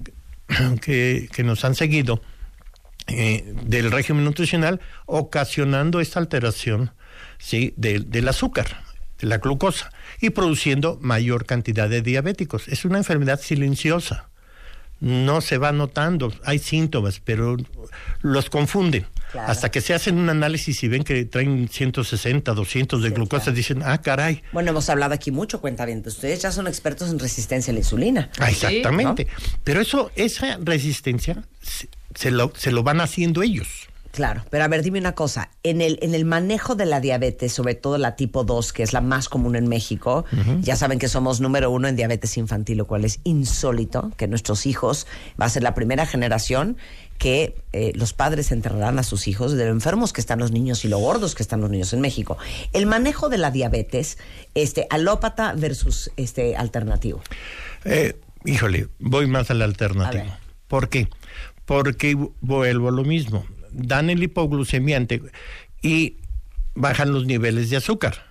que, 0.81 1.29
nos 1.45 1.65
han 1.65 1.75
seguido 1.75 2.23
eh, 3.09 3.53
del 3.65 3.91
régimen 3.91 4.25
nutricional, 4.25 4.81
ocasionando 5.07 6.01
esta 6.01 6.21
alteración 6.21 6.93
¿sí? 7.39 7.75
del 7.77 8.29
azúcar, 8.29 8.83
la 9.27 9.39
glucosa, 9.39 9.93
y 10.21 10.31
produciendo 10.31 10.99
mayor 11.01 11.47
cantidad 11.47 11.89
de 11.89 12.03
diabéticos. 12.03 12.69
Es 12.69 12.85
una 12.85 12.99
enfermedad 12.99 13.41
silenciosa. 13.41 14.29
No 15.01 15.41
se 15.41 15.59
va 15.59 15.73
notando, 15.73 16.33
hay 16.45 16.61
síntomas, 16.61 17.21
pero 17.21 17.57
los 18.21 18.51
confunden. 18.51 19.07
Hasta 19.35 19.71
que 19.71 19.81
se 19.81 19.95
hacen 19.95 20.19
un 20.19 20.29
análisis 20.29 20.83
y 20.83 20.89
ven 20.89 21.05
que 21.05 21.25
traen 21.25 21.69
160, 21.69 22.53
200 22.53 23.03
de 23.03 23.11
glucosa, 23.11 23.51
dicen, 23.51 23.83
ah, 23.83 23.99
caray. 23.99 24.43
Bueno, 24.53 24.71
hemos 24.71 24.89
hablado 24.91 25.15
aquí 25.15 25.31
mucho, 25.31 25.61
cuenta 25.61 25.87
bien. 25.87 26.03
Ustedes 26.05 26.43
ya 26.43 26.53
son 26.53 26.67
expertos 26.67 27.11
en 27.11 27.19
resistencia 27.19 27.71
a 27.71 27.75
la 27.75 27.81
insulina. 27.81 28.31
Ah, 28.39 28.51
exactamente. 28.51 29.27
Pero 29.65 29.81
eso, 29.81 30.11
esa 30.17 30.59
resistencia 30.61 31.43
se, 32.15 32.31
lo, 32.31 32.53
se 32.57 32.73
lo 32.73 32.83
van 32.83 33.01
haciendo 33.01 33.43
ellos. 33.43 33.82
Claro, 34.13 34.45
pero 34.51 34.63
a 34.63 34.69
ver, 34.69 34.83
dime 34.83 34.99
una 34.99 35.15
cosa, 35.15 35.49
en 35.63 35.81
el, 35.81 35.99
en 36.03 36.15
el 36.15 36.27
manejo 36.27 36.75
de 36.75 36.85
la 36.85 37.01
diabetes, 37.01 37.51
sobre 37.51 37.75
todo 37.75 37.97
la 37.97 38.15
tipo 38.15 38.45
2, 38.45 38.75
que 38.75 38.83
es 38.83 38.93
la 38.93 39.01
más 39.01 39.31
común 39.31 39.57
en 39.57 39.69
México, 39.69 40.27
ya 40.61 40.77
saben 40.77 40.99
que 40.99 41.09
somos 41.09 41.41
número 41.41 41.71
uno 41.71 41.89
en 41.89 41.97
diabetes 41.97 42.37
infantil, 42.37 42.77
lo 42.77 42.87
cual 42.87 43.07
es 43.07 43.21
insólito, 43.25 44.13
que 44.19 44.29
nuestros 44.29 44.67
hijos 44.67 45.07
va 45.41 45.47
a 45.47 45.49
ser 45.49 45.63
la 45.63 45.75
primera 45.75 46.05
generación 46.05 46.77
que 47.17 47.55
eh, 47.73 47.93
los 47.95 48.13
padres 48.13 48.53
enterrarán 48.53 48.99
a 48.99 49.03
sus 49.03 49.29
hijos 49.29 49.53
de 49.53 49.65
lo 49.65 49.71
enfermos 49.71 50.13
que 50.13 50.21
están 50.21 50.41
los 50.41 50.53
niños 50.53 50.85
y 50.85 50.89
lo 50.89 50.99
gordos 50.99 51.35
que 51.35 51.43
están 51.43 51.63
los 51.63 51.71
niños 51.71 51.95
en 51.95 52.03
México. 52.03 52.37
El 52.75 52.85
manejo 52.85 53.31
de 53.31 53.39
la 53.39 53.51
diabetes, 53.51 54.19
este, 54.55 54.87
alópata 54.91 55.55
versus 55.57 56.11
este 56.19 56.55
alternativo. 56.55 57.23
Eh, 57.85 58.21
híjole, 58.45 58.89
voy 58.99 59.27
más 59.27 59.51
al 59.51 59.63
alternativo. 59.63 60.25
¿Por 60.69 60.91
qué? 60.91 61.09
Porque 61.65 62.15
vuelvo 62.41 62.89
a 62.89 62.93
lo 62.93 63.05
mismo. 63.05 63.47
Dan 63.73 64.11
el 64.11 64.23
hipoglucemiante 64.23 65.23
y 65.83 66.17
bajan 66.75 67.13
los 67.13 67.27
niveles 67.27 67.71
de 67.71 67.77
azúcar. 67.77 68.27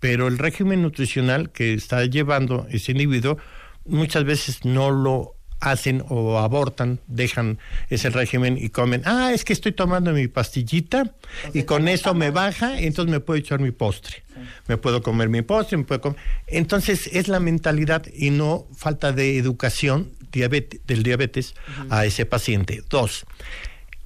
Pero 0.00 0.28
el 0.28 0.38
régimen 0.38 0.82
nutricional 0.82 1.50
que 1.50 1.74
está 1.74 2.04
llevando 2.04 2.66
ese 2.70 2.92
individuo 2.92 3.38
muchas 3.86 4.24
veces 4.24 4.64
no 4.64 4.90
lo 4.90 5.34
hacen 5.60 6.04
o 6.08 6.38
abortan, 6.38 7.00
dejan 7.06 7.58
ese 7.88 8.10
régimen 8.10 8.58
y 8.58 8.68
comen, 8.68 9.02
ah, 9.06 9.32
es 9.32 9.44
que 9.44 9.52
estoy 9.52 9.72
tomando 9.72 10.12
mi 10.12 10.28
pastillita 10.28 11.14
y 11.54 11.62
con 11.62 11.88
eso 11.88 12.14
me 12.14 12.30
baja, 12.30 12.78
entonces 12.78 13.10
me 13.10 13.20
puedo 13.20 13.38
echar 13.38 13.60
mi 13.60 13.70
postre. 13.70 14.22
Me 14.66 14.76
puedo 14.76 15.02
comer 15.02 15.28
mi 15.28 15.42
postre, 15.42 15.78
me 15.78 15.84
puedo 15.84 16.00
comer. 16.00 16.18
Entonces 16.46 17.08
es 17.12 17.28
la 17.28 17.40
mentalidad 17.40 18.04
y 18.12 18.30
no 18.30 18.66
falta 18.76 19.12
de 19.12 19.38
educación 19.38 20.12
del 20.32 21.02
diabetes 21.02 21.54
a 21.88 22.04
ese 22.04 22.26
paciente. 22.26 22.82
Dos, 22.90 23.24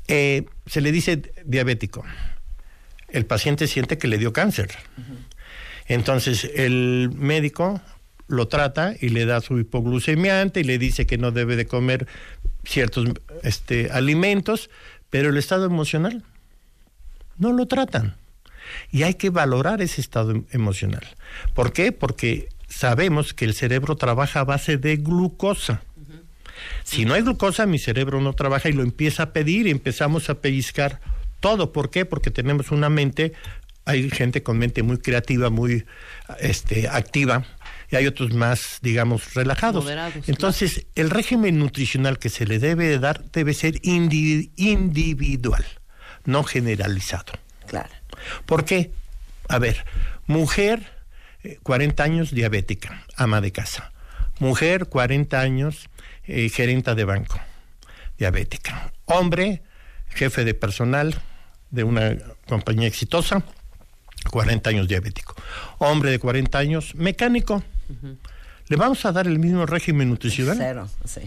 eh, 0.09 0.47
se 0.67 0.81
le 0.81 0.93
dice 0.93 1.23
diabético. 1.45 2.05
El 3.09 3.27
paciente 3.27 3.67
siente 3.67 3.99
que 3.99 4.09
le 4.09 4.19
dio 4.19 4.33
cáncer. 4.33 4.71
Entonces 5.87 6.51
el 6.55 7.11
médico 7.15 7.81
lo 8.27 8.49
trata 8.49 8.95
y 9.01 9.09
le 9.09 9.25
da 9.25 9.41
su 9.41 9.59
hipoglucemiante 9.59 10.61
y 10.61 10.65
le 10.65 10.79
dice 10.79 11.07
que 11.07 11.17
no 11.17 11.31
debe 11.31 11.57
de 11.57 11.67
comer 11.67 12.07
ciertos 12.65 13.09
este, 13.43 13.91
alimentos, 13.91 14.69
pero 15.11 15.31
el 15.31 15.39
estado 15.39 15.65
emocional 15.65 16.23
no 17.39 17.53
lo 17.53 17.67
tratan. 17.67 18.17
Y 18.91 19.05
hay 19.05 19.15
que 19.15 19.31
valorar 19.31 19.81
ese 19.81 20.03
estado 20.03 20.33
em, 20.33 20.45
emocional. 20.53 21.07
¿Por 21.55 21.73
qué? 21.73 21.93
Porque 21.93 22.51
sabemos 22.69 23.33
que 23.33 23.47
el 23.47 23.55
cerebro 23.55 23.97
trabaja 23.97 24.41
a 24.41 24.45
base 24.45 24.77
de 24.77 24.97
glucosa. 24.97 25.83
Si 26.85 27.05
no 27.05 27.15
hay 27.15 27.23
glucosa, 27.23 27.67
mi 27.67 27.79
cerebro 27.79 28.21
no 28.21 28.33
trabaja 28.33 28.69
y 28.69 28.73
lo 28.73 28.83
empieza 28.83 29.25
a 29.25 29.33
pedir 29.33 29.67
y 29.67 29.71
empezamos 29.71 30.31
a 30.31 30.41
pellizcar 30.41 31.01
todo. 31.41 31.73
¿Por 31.73 31.91
qué? 31.91 32.05
Porque 32.05 32.31
tenemos 32.31 32.71
una 32.71 32.89
mente, 32.89 33.33
hay 33.85 34.11
gente 34.11 34.43
con 34.43 34.59
mente 34.59 34.83
muy 34.83 34.99
creativa, 34.99 35.51
muy 35.51 35.85
este, 36.41 36.89
activa, 36.89 37.45
y 37.91 37.97
hay 37.97 38.07
otros 38.07 38.33
más, 38.35 38.79
digamos, 38.83 39.35
relajados. 39.35 39.87
Entonces, 40.27 40.87
el 40.95 41.11
régimen 41.11 41.59
nutricional 41.59 42.19
que 42.19 42.29
se 42.29 42.47
le 42.47 42.59
debe 42.59 42.99
dar 42.99 43.25
debe 43.31 43.55
ser 43.55 43.81
individual. 43.83 45.65
no 46.25 46.45
generalizado. 46.45 47.33
Claro. 47.67 47.89
¿Por 48.45 48.65
qué? 48.67 48.91
A 49.49 49.59
ver, 49.59 49.87
mujer, 50.27 50.93
40 51.63 52.03
eh, 52.03 52.07
años, 52.07 52.31
diabética, 52.33 53.05
ama 53.17 53.41
de 53.41 53.53
casa. 53.53 53.93
Mujer, 54.39 54.87
40 54.87 55.41
años, 55.41 55.89
eh, 56.29 56.49
gerenta 56.49 56.95
de 56.95 57.05
banco, 57.05 57.41
diabética. 58.19 58.93
Hombre, 59.07 59.63
jefe 60.11 60.45
de 60.45 60.55
personal 60.55 61.21
de 61.71 61.85
una 61.85 62.17
compañía 62.47 62.87
exitosa, 62.87 63.43
40 64.31 64.71
años 64.71 64.89
diabético. 64.89 65.35
Hombre 65.79 66.11
de 66.11 66.19
40 66.19 66.59
años, 66.59 66.95
mecánico. 66.95 67.63
¿Le 68.69 68.77
vamos 68.77 69.05
a 69.05 69.13
dar 69.13 69.27
el 69.27 69.39
mismo 69.39 69.65
régimen 69.67 70.11
nutricional? 70.11 70.57
Cero, 70.59 70.89
sí. 71.05 71.23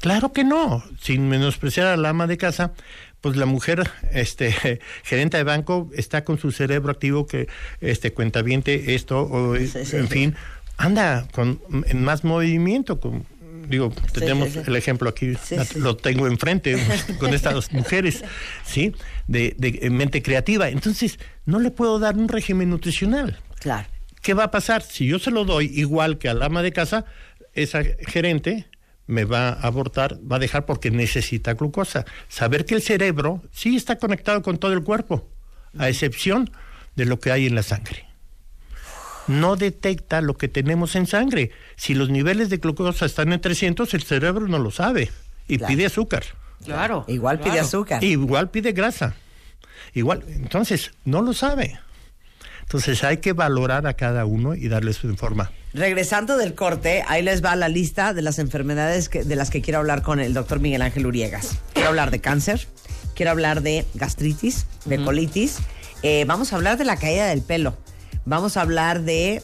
Claro 0.00 0.32
que 0.32 0.44
no, 0.44 0.84
sin 1.00 1.28
menospreciar 1.28 1.86
a 1.86 1.96
la 1.96 2.10
ama 2.10 2.26
de 2.26 2.36
casa, 2.36 2.72
pues 3.20 3.36
la 3.36 3.46
mujer 3.46 3.90
este 4.12 4.80
gerente 5.02 5.38
de 5.38 5.44
banco 5.44 5.90
está 5.94 6.24
con 6.24 6.38
su 6.38 6.52
cerebro 6.52 6.92
activo 6.92 7.26
que 7.26 7.48
este 7.80 8.12
cuentaviente 8.12 8.94
esto 8.94 9.22
o 9.22 9.56
en 9.56 10.08
fin 10.08 10.36
anda 10.76 11.26
con 11.32 11.58
en 11.86 12.04
más 12.04 12.22
movimiento 12.22 13.00
con 13.00 13.24
digo 13.68 13.92
tenemos 14.12 14.56
el 14.56 14.76
ejemplo 14.76 15.08
aquí 15.08 15.34
lo 15.76 15.96
tengo 15.96 16.26
enfrente 16.26 16.76
con 17.18 17.34
estas 17.34 17.72
mujeres 17.72 18.24
sí 18.64 18.92
de, 19.26 19.54
de 19.58 19.90
mente 19.90 20.22
creativa. 20.22 20.68
Entonces 20.68 21.18
no 21.44 21.58
le 21.58 21.70
puedo 21.70 21.98
dar 21.98 22.16
un 22.16 22.28
régimen 22.28 22.70
nutricional. 22.70 23.38
Claro. 23.60 23.88
Qué 24.22 24.34
va 24.34 24.44
a 24.44 24.50
pasar 24.50 24.82
si 24.82 25.06
yo 25.06 25.18
se 25.18 25.30
lo 25.30 25.44
doy 25.44 25.70
igual 25.74 26.18
que 26.18 26.28
al 26.28 26.42
ama 26.42 26.62
de 26.62 26.72
casa 26.72 27.04
esa 27.52 27.82
gerente 28.06 28.66
me 29.06 29.24
va 29.24 29.50
a 29.50 29.66
abortar, 29.66 30.18
va 30.20 30.36
a 30.36 30.38
dejar 30.38 30.66
porque 30.66 30.90
necesita 30.90 31.54
glucosa. 31.54 32.04
Saber 32.28 32.64
que 32.64 32.74
el 32.74 32.82
cerebro 32.82 33.42
sí 33.52 33.76
está 33.76 33.96
conectado 33.96 34.42
con 34.42 34.58
todo 34.58 34.72
el 34.72 34.82
cuerpo, 34.82 35.28
a 35.78 35.88
excepción 35.88 36.50
de 36.96 37.04
lo 37.04 37.18
que 37.18 37.30
hay 37.30 37.46
en 37.46 37.54
la 37.54 37.62
sangre. 37.62 38.06
No 39.26 39.56
detecta 39.56 40.20
lo 40.20 40.36
que 40.36 40.48
tenemos 40.48 40.96
en 40.96 41.06
sangre. 41.06 41.50
Si 41.76 41.94
los 41.94 42.10
niveles 42.10 42.50
de 42.50 42.58
glucosa 42.58 43.06
están 43.06 43.32
en 43.32 43.40
300, 43.40 43.92
el 43.94 44.02
cerebro 44.02 44.48
no 44.48 44.58
lo 44.58 44.70
sabe 44.70 45.10
y 45.48 45.58
pide 45.58 45.86
azúcar. 45.86 46.24
Claro. 46.64 47.04
Igual 47.08 47.40
pide 47.40 47.60
azúcar. 47.60 48.02
Igual 48.02 48.50
pide 48.50 48.72
grasa. 48.72 49.14
Igual, 49.92 50.24
entonces, 50.28 50.92
no 51.04 51.22
lo 51.22 51.32
sabe. 51.32 51.78
Entonces 52.62 53.04
hay 53.04 53.18
que 53.18 53.32
valorar 53.32 53.86
a 53.86 53.94
cada 53.94 54.24
uno 54.24 54.54
y 54.54 54.68
darle 54.68 54.92
su 54.94 55.14
forma. 55.16 55.52
Regresando 55.74 56.36
del 56.36 56.54
corte, 56.54 57.04
ahí 57.06 57.22
les 57.22 57.44
va 57.44 57.56
la 57.56 57.68
lista 57.68 58.14
de 58.14 58.22
las 58.22 58.38
enfermedades 58.38 59.10
de 59.10 59.36
las 59.36 59.50
que 59.50 59.60
quiero 59.60 59.80
hablar 59.80 60.02
con 60.02 60.18
el 60.18 60.32
doctor 60.32 60.60
Miguel 60.60 60.82
Ángel 60.82 61.06
Uriegas. 61.06 61.58
Quiero 61.74 61.90
hablar 61.90 62.10
de 62.10 62.20
cáncer, 62.20 62.66
quiero 63.14 63.32
hablar 63.32 63.60
de 63.60 63.84
gastritis, 63.94 64.66
de 64.86 65.02
colitis, 65.02 65.58
eh, 66.02 66.24
vamos 66.26 66.52
a 66.52 66.56
hablar 66.56 66.78
de 66.78 66.84
la 66.84 66.96
caída 66.96 67.26
del 67.26 67.42
pelo, 67.42 67.76
vamos 68.24 68.56
a 68.56 68.62
hablar 68.62 69.02
de 69.02 69.42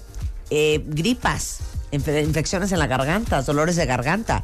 eh, 0.50 0.82
gripas, 0.86 1.60
infecciones 1.92 2.72
en 2.72 2.78
la 2.78 2.86
garganta, 2.86 3.42
dolores 3.42 3.76
de 3.76 3.86
garganta. 3.86 4.42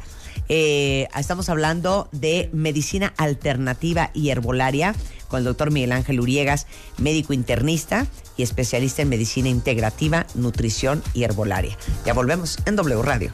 Eh, 0.49 1.07
estamos 1.17 1.49
hablando 1.49 2.07
de 2.11 2.49
medicina 2.53 3.13
alternativa 3.17 4.11
y 4.13 4.29
herbolaria 4.29 4.95
con 5.27 5.39
el 5.39 5.45
doctor 5.45 5.71
Miguel 5.71 5.91
Ángel 5.91 6.21
Uriegas, 6.21 6.67
médico 6.97 7.33
internista 7.33 8.07
y 8.37 8.43
especialista 8.43 9.01
en 9.01 9.09
medicina 9.09 9.49
integrativa, 9.49 10.25
nutrición 10.35 11.03
y 11.13 11.23
herbolaria. 11.23 11.77
Ya 12.05 12.13
volvemos 12.13 12.59
en 12.65 12.77
W 12.77 13.01
Radio. 13.01 13.31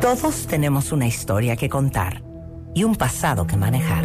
Todos 0.00 0.46
tenemos 0.46 0.90
una 0.92 1.06
historia 1.06 1.56
que 1.56 1.68
contar 1.68 2.22
y 2.74 2.84
un 2.84 2.96
pasado 2.96 3.46
que 3.46 3.56
manejar. 3.56 4.04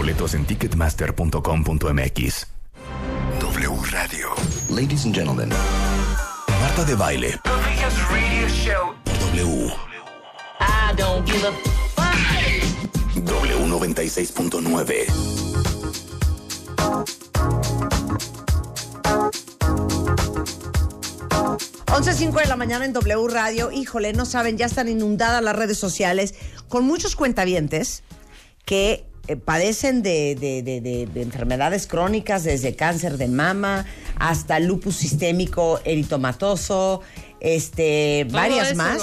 Boletos 0.00 0.32
en 0.32 0.46
ticketmaster.com.mx. 0.46 2.46
W 3.38 3.76
Radio. 3.90 4.28
Ladies 4.70 5.04
and 5.04 5.14
gentlemen. 5.14 5.50
Marta 6.58 6.86
de 6.86 6.94
baile. 6.94 7.38
W. 9.34 9.70
I 10.58 10.94
don't 10.96 11.30
give 11.30 11.46
a 11.46 11.52
W96.9. 13.26 15.04
11.05 21.88 22.40
de 22.40 22.46
la 22.46 22.56
mañana 22.56 22.86
en 22.86 22.94
W 22.94 23.28
Radio. 23.28 23.70
Híjole, 23.70 24.14
no 24.14 24.24
saben, 24.24 24.56
ya 24.56 24.64
están 24.64 24.88
inundadas 24.88 25.44
las 25.44 25.54
redes 25.54 25.76
sociales 25.76 26.34
con 26.70 26.86
muchos 26.86 27.16
cuentavientes 27.16 28.02
que 28.64 29.09
eh, 29.30 29.36
padecen 29.36 30.02
de, 30.02 30.34
de, 30.34 31.22
enfermedades 31.22 31.86
crónicas, 31.86 32.42
desde 32.42 32.74
cáncer 32.74 33.16
de 33.16 33.28
mama 33.28 33.86
hasta 34.16 34.58
lupus 34.58 34.96
sistémico 34.96 35.80
eritomatoso, 35.84 37.00
este, 37.38 38.26
varias 38.30 38.74
más. 38.74 39.00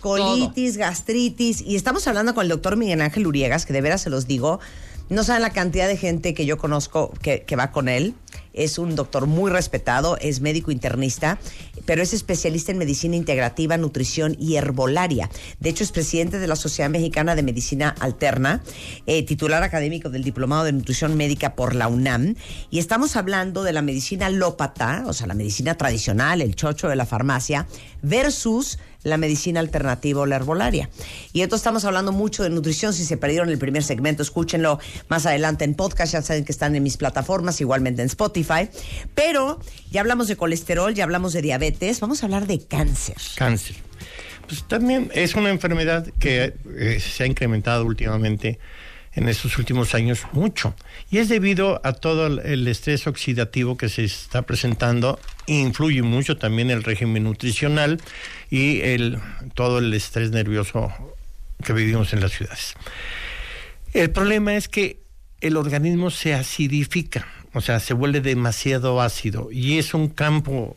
Colitis, 0.00 0.76
gastritis. 0.76 1.62
Y 1.62 1.76
estamos 1.76 2.06
hablando 2.06 2.34
con 2.34 2.42
el 2.42 2.50
doctor 2.50 2.76
Miguel 2.76 3.00
Ángel 3.00 3.26
Uriegas, 3.26 3.64
que 3.64 3.72
de 3.72 3.80
veras 3.80 4.02
se 4.02 4.10
los 4.10 4.26
digo, 4.26 4.60
no 5.08 5.24
saben 5.24 5.40
la 5.40 5.50
cantidad 5.50 5.88
de 5.88 5.96
gente 5.96 6.34
que 6.34 6.44
yo 6.44 6.58
conozco 6.58 7.10
que, 7.22 7.42
que 7.42 7.56
va 7.56 7.72
con 7.72 7.88
él 7.88 8.14
es 8.52 8.78
un 8.78 8.94
doctor 8.94 9.26
muy 9.26 9.50
respetado, 9.50 10.16
es 10.18 10.40
médico 10.40 10.70
internista, 10.70 11.38
pero 11.84 12.02
es 12.02 12.12
especialista 12.12 12.72
en 12.72 12.78
medicina 12.78 13.16
integrativa, 13.16 13.76
nutrición 13.76 14.36
y 14.38 14.56
herbolaria. 14.56 15.30
De 15.60 15.70
hecho, 15.70 15.84
es 15.84 15.92
presidente 15.92 16.38
de 16.38 16.46
la 16.46 16.56
Sociedad 16.56 16.90
Mexicana 16.90 17.34
de 17.34 17.42
Medicina 17.42 17.94
Alterna, 18.00 18.62
eh, 19.06 19.24
titular 19.24 19.62
académico 19.62 20.10
del 20.10 20.24
Diplomado 20.24 20.64
de 20.64 20.72
Nutrición 20.72 21.16
Médica 21.16 21.54
por 21.54 21.74
la 21.74 21.88
UNAM. 21.88 22.34
Y 22.70 22.78
estamos 22.78 23.16
hablando 23.16 23.62
de 23.62 23.72
la 23.72 23.82
medicina 23.82 24.30
lópata, 24.30 25.04
o 25.06 25.12
sea, 25.12 25.26
la 25.26 25.34
medicina 25.34 25.76
tradicional, 25.76 26.40
el 26.40 26.54
chocho 26.54 26.88
de 26.88 26.96
la 26.96 27.06
farmacia, 27.06 27.66
versus 28.02 28.78
la 29.02 29.16
medicina 29.16 29.60
alternativa 29.60 30.22
o 30.22 30.26
la 30.26 30.36
herbolaria. 30.36 30.88
Y 31.32 31.42
entonces 31.42 31.62
estamos 31.62 31.84
hablando 31.84 32.12
mucho 32.12 32.42
de 32.42 32.50
nutrición. 32.50 32.92
Si 32.92 33.04
se 33.04 33.16
perdieron 33.16 33.48
el 33.48 33.58
primer 33.58 33.82
segmento, 33.82 34.22
escúchenlo 34.22 34.78
más 35.08 35.26
adelante 35.26 35.64
en 35.64 35.74
podcast. 35.74 36.12
Ya 36.12 36.22
saben 36.22 36.44
que 36.44 36.52
están 36.52 36.76
en 36.76 36.82
mis 36.82 36.96
plataformas, 36.96 37.60
igualmente 37.60 38.02
en 38.02 38.06
Spotify. 38.06 38.68
Pero 39.14 39.60
ya 39.90 40.00
hablamos 40.00 40.28
de 40.28 40.36
colesterol, 40.36 40.94
ya 40.94 41.04
hablamos 41.04 41.32
de 41.32 41.42
diabetes. 41.42 42.00
Vamos 42.00 42.22
a 42.22 42.26
hablar 42.26 42.46
de 42.46 42.60
cáncer. 42.64 43.16
Cáncer. 43.36 43.76
Pues 44.46 44.64
también 44.64 45.10
es 45.14 45.34
una 45.34 45.50
enfermedad 45.50 46.06
que 46.18 46.54
eh, 46.76 47.00
se 47.00 47.24
ha 47.24 47.26
incrementado 47.26 47.84
últimamente 47.84 48.58
en 49.14 49.28
estos 49.28 49.58
últimos 49.58 49.94
años 49.94 50.22
mucho. 50.32 50.74
Y 51.10 51.18
es 51.18 51.28
debido 51.28 51.80
a 51.84 51.92
todo 51.92 52.26
el 52.26 52.66
estrés 52.68 53.06
oxidativo 53.06 53.76
que 53.76 53.88
se 53.88 54.04
está 54.04 54.42
presentando. 54.42 55.18
Influye 55.46 56.02
mucho 56.02 56.36
también 56.36 56.70
el 56.70 56.82
régimen 56.82 57.24
nutricional 57.24 58.00
y 58.50 58.80
el, 58.80 59.18
todo 59.54 59.78
el 59.78 59.92
estrés 59.92 60.30
nervioso 60.30 60.92
que 61.62 61.72
vivimos 61.72 62.12
en 62.12 62.20
las 62.20 62.32
ciudades. 62.32 62.74
El 63.92 64.10
problema 64.10 64.56
es 64.56 64.68
que 64.68 65.00
el 65.40 65.56
organismo 65.56 66.10
se 66.10 66.34
acidifica, 66.34 67.26
o 67.52 67.60
sea, 67.60 67.80
se 67.80 67.94
vuelve 67.94 68.20
demasiado 68.20 69.00
ácido 69.02 69.50
y 69.52 69.78
es 69.78 69.92
un 69.92 70.08
campo 70.08 70.76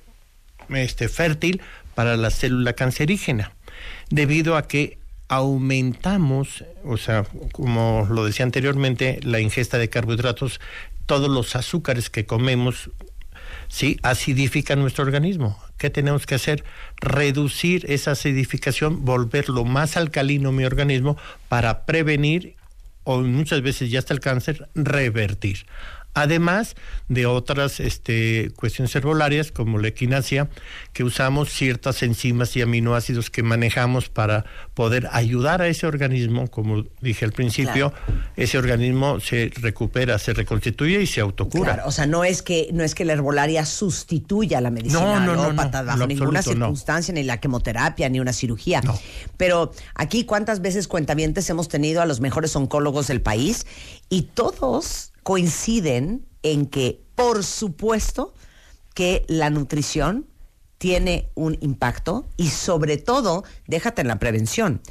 este, 0.70 1.08
fértil 1.08 1.62
para 1.94 2.18
la 2.18 2.30
célula 2.30 2.74
cancerígena, 2.74 3.54
debido 4.10 4.58
a 4.58 4.68
que 4.68 4.98
aumentamos, 5.28 6.64
o 6.84 6.98
sea, 6.98 7.26
como 7.52 8.08
lo 8.10 8.26
decía 8.26 8.46
anteriormente, 8.46 9.20
la 9.24 9.40
ingesta 9.40 9.78
de 9.78 9.90
carbohidratos, 9.90 10.60
todos 11.06 11.30
los 11.30 11.56
azúcares 11.56 12.10
que 12.10 12.26
comemos, 12.26 12.92
sí, 13.68 13.98
acidifican 14.04 14.80
nuestro 14.80 15.04
organismo. 15.04 15.60
¿Qué 15.78 15.90
tenemos 15.90 16.26
que 16.26 16.36
hacer? 16.36 16.64
Reducir 17.02 17.86
esa 17.90 18.12
acidificación, 18.12 19.04
volverlo 19.04 19.66
más 19.66 19.98
alcalino 19.98 20.52
mi 20.52 20.66
organismo 20.66 21.18
para 21.50 21.86
prevenir 21.86 22.56
o 23.04 23.22
muchas 23.22 23.62
veces 23.62 23.92
ya 23.92 24.00
hasta 24.00 24.14
el 24.14 24.20
cáncer, 24.20 24.68
revertir. 24.74 25.66
Además 26.16 26.76
de 27.10 27.28
otras 27.28 27.80
este, 27.80 28.52
cuestiones 28.56 28.96
herbolarias 28.96 29.52
como 29.52 29.78
la 29.78 29.90
equinacia, 29.90 30.50
que 30.94 31.04
usamos 31.04 31.50
ciertas 31.52 32.02
enzimas 32.02 32.56
y 32.56 32.62
aminoácidos 32.62 33.30
que 33.30 33.44
manejamos 33.44 34.10
para 34.10 34.46
poder 34.74 35.08
ayudar 35.12 35.62
a 35.62 35.68
ese 35.68 35.86
organismo, 35.86 36.48
como 36.50 36.86
dije 37.02 37.26
al 37.26 37.34
principio, 37.34 37.94
ese 38.36 38.58
organismo 38.58 39.20
se 39.20 39.52
recupera, 39.56 40.18
se 40.18 40.34
reconstituye 40.34 41.02
y 41.02 41.08
se 41.08 41.22
autocura. 41.22 41.74
Claro, 41.76 41.90
o 41.90 41.92
sea, 41.92 42.08
no 42.08 42.24
es 42.24 42.42
que 42.42 42.70
no 42.72 42.84
es 42.84 42.96
que 42.96 43.06
la 43.06 43.14
herbolaria 43.14 43.66
sustituya 43.66 44.62
la 44.62 44.72
medicina 44.72 45.20
no, 45.20 45.36
no, 45.36 45.52
no, 45.52 45.70
bajo 45.70 46.08
ninguna 46.08 46.42
circunstancia, 46.42 47.14
ni 47.14 47.24
la 47.24 47.40
quimioterapia, 47.40 48.08
ni 48.10 48.20
una 48.22 48.32
cirugía. 48.32 48.82
Pero 49.36 49.74
aquí, 49.96 50.24
¿cuántas 50.24 50.62
veces 50.62 50.88
cuentavientes 50.88 51.50
hemos 51.50 51.68
tenido 51.68 52.02
a 52.02 52.06
los 52.06 52.22
mejores 52.22 52.56
oncólogos 52.56 53.08
del 53.08 53.22
país? 53.22 53.66
Y 54.10 54.24
todos 54.34 55.12
coinciden 55.26 56.24
en 56.44 56.68
que, 56.68 57.02
por 57.16 57.44
supuesto, 57.44 58.36
que 58.94 59.26
la 59.28 59.50
nutrición 59.50 60.28
tiene 60.78 61.32
un 61.34 61.58
impacto 61.62 62.28
y 62.38 62.50
sobre 62.50 62.98
todo, 62.98 63.44
déjate 63.66 64.04
en 64.04 64.08
la 64.08 64.20
prevención. 64.20 64.82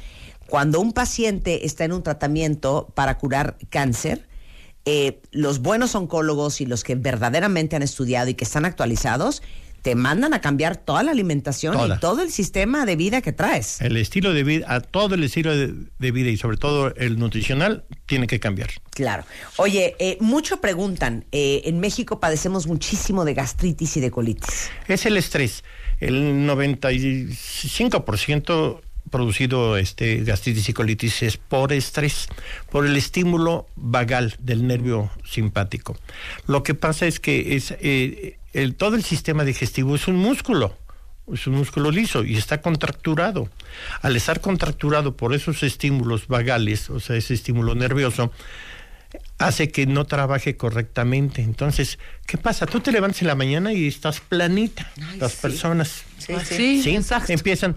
Cuando 0.49 0.81
un 0.81 0.91
paciente 0.91 1.65
está 1.65 1.85
en 1.85 1.93
un 1.93 2.03
tratamiento 2.03 2.91
para 2.95 3.17
curar 3.17 3.57
cáncer, 3.69 4.27
eh, 4.83 5.21
los 5.31 5.59
buenos 5.59 5.95
oncólogos 5.95 6.59
y 6.59 6.65
los 6.65 6.83
que 6.83 6.95
verdaderamente 6.95 7.77
han 7.77 7.81
estudiado 7.81 8.29
y 8.29 8.33
que 8.33 8.43
están 8.43 8.65
actualizados 8.65 9.41
te 9.85 9.93
mandan 9.93 10.33
a 10.33 10.41
cambiar 10.41 10.77
toda 10.77 11.03
la 11.03 11.11
alimentación 11.11 11.75
y 11.75 11.99
todo 11.99 12.23
el 12.23 12.31
sistema 12.31 12.87
de 12.87 12.95
vida 12.95 13.21
que 13.21 13.33
traes. 13.33 13.79
El 13.81 13.97
estilo 13.97 14.33
de 14.33 14.43
vida, 14.43 14.65
a 14.67 14.79
todo 14.79 15.13
el 15.13 15.23
estilo 15.23 15.55
de, 15.55 16.11
vida 16.11 16.31
y 16.31 16.37
sobre 16.37 16.57
todo 16.57 16.91
el 16.95 17.19
nutricional 17.19 17.83
tiene 18.07 18.25
que 18.25 18.39
cambiar. 18.39 18.71
Claro. 18.89 19.25
Oye, 19.57 19.95
eh, 19.99 20.17
mucho 20.21 20.59
preguntan, 20.59 21.25
eh, 21.31 21.61
en 21.65 21.79
México 21.79 22.19
padecemos 22.19 22.65
muchísimo 22.65 23.25
de 23.25 23.35
gastritis 23.35 23.95
y 23.97 23.99
de 23.99 24.09
colitis. 24.09 24.71
Es 24.87 25.05
el 25.05 25.17
estrés. 25.17 25.63
El 25.99 26.47
95% 26.47 28.81
producido 29.11 29.77
este 29.77 30.23
gastritis 30.23 30.67
y 30.67 30.73
colitis 30.73 31.21
es 31.21 31.37
por 31.37 31.71
estrés, 31.73 32.27
por 32.71 32.87
el 32.87 32.97
estímulo 32.97 33.67
vagal 33.75 34.33
del 34.39 34.65
nervio 34.65 35.11
simpático. 35.23 35.95
Lo 36.47 36.63
que 36.63 36.73
pasa 36.73 37.05
es 37.05 37.19
que 37.19 37.55
es 37.55 37.75
eh, 37.79 38.39
el, 38.55 38.75
todo 38.75 38.95
el 38.95 39.03
sistema 39.03 39.43
digestivo 39.43 39.95
es 39.95 40.07
un 40.07 40.15
músculo, 40.15 40.77
es 41.31 41.45
un 41.47 41.55
músculo 41.55 41.91
liso 41.91 42.23
y 42.23 42.37
está 42.37 42.61
contracturado. 42.61 43.49
Al 44.01 44.15
estar 44.15 44.41
contracturado 44.41 45.17
por 45.17 45.33
esos 45.33 45.61
estímulos 45.63 46.27
vagales, 46.27 46.89
o 46.89 46.99
sea, 46.99 47.15
ese 47.17 47.33
estímulo 47.33 47.75
nervioso, 47.75 48.31
hace 49.37 49.71
que 49.71 49.85
no 49.85 50.05
trabaje 50.05 50.55
correctamente. 50.55 51.41
Entonces, 51.41 51.99
¿qué 52.25 52.37
pasa? 52.37 52.65
Tú 52.65 52.79
te 52.79 52.91
levantas 52.91 53.21
en 53.21 53.27
la 53.27 53.35
mañana 53.35 53.73
y 53.73 53.87
estás 53.87 54.21
planita. 54.21 54.89
Las 55.19 55.35
personas 55.35 56.03
sí, 56.17 56.81
sí, 56.81 56.97
empiezan 57.29 57.75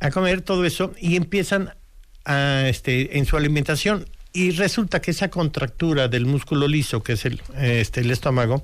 a 0.00 0.10
comer 0.10 0.42
todo 0.42 0.64
eso 0.64 0.92
y 1.00 1.16
empiezan 1.16 1.72
a, 2.24 2.68
este, 2.68 3.18
en 3.18 3.24
su 3.24 3.36
alimentación 3.36 4.06
y 4.32 4.50
resulta 4.50 5.00
que 5.00 5.12
esa 5.12 5.30
contractura 5.30 6.08
del 6.08 6.26
músculo 6.26 6.68
liso, 6.68 7.02
que 7.02 7.14
es 7.14 7.24
el, 7.24 7.40
este, 7.56 8.00
el 8.00 8.10
estómago, 8.10 8.62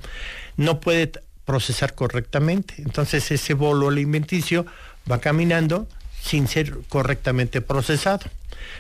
no 0.57 0.79
puede 0.79 1.13
procesar 1.45 1.95
correctamente. 1.95 2.75
Entonces 2.79 3.31
ese 3.31 3.55
bolo 3.55 3.89
alimenticio 3.89 4.67
va 5.11 5.21
caminando 5.21 5.87
sin 6.21 6.49
ser 6.49 6.79
correctamente 6.89 7.61
procesado. 7.61 8.27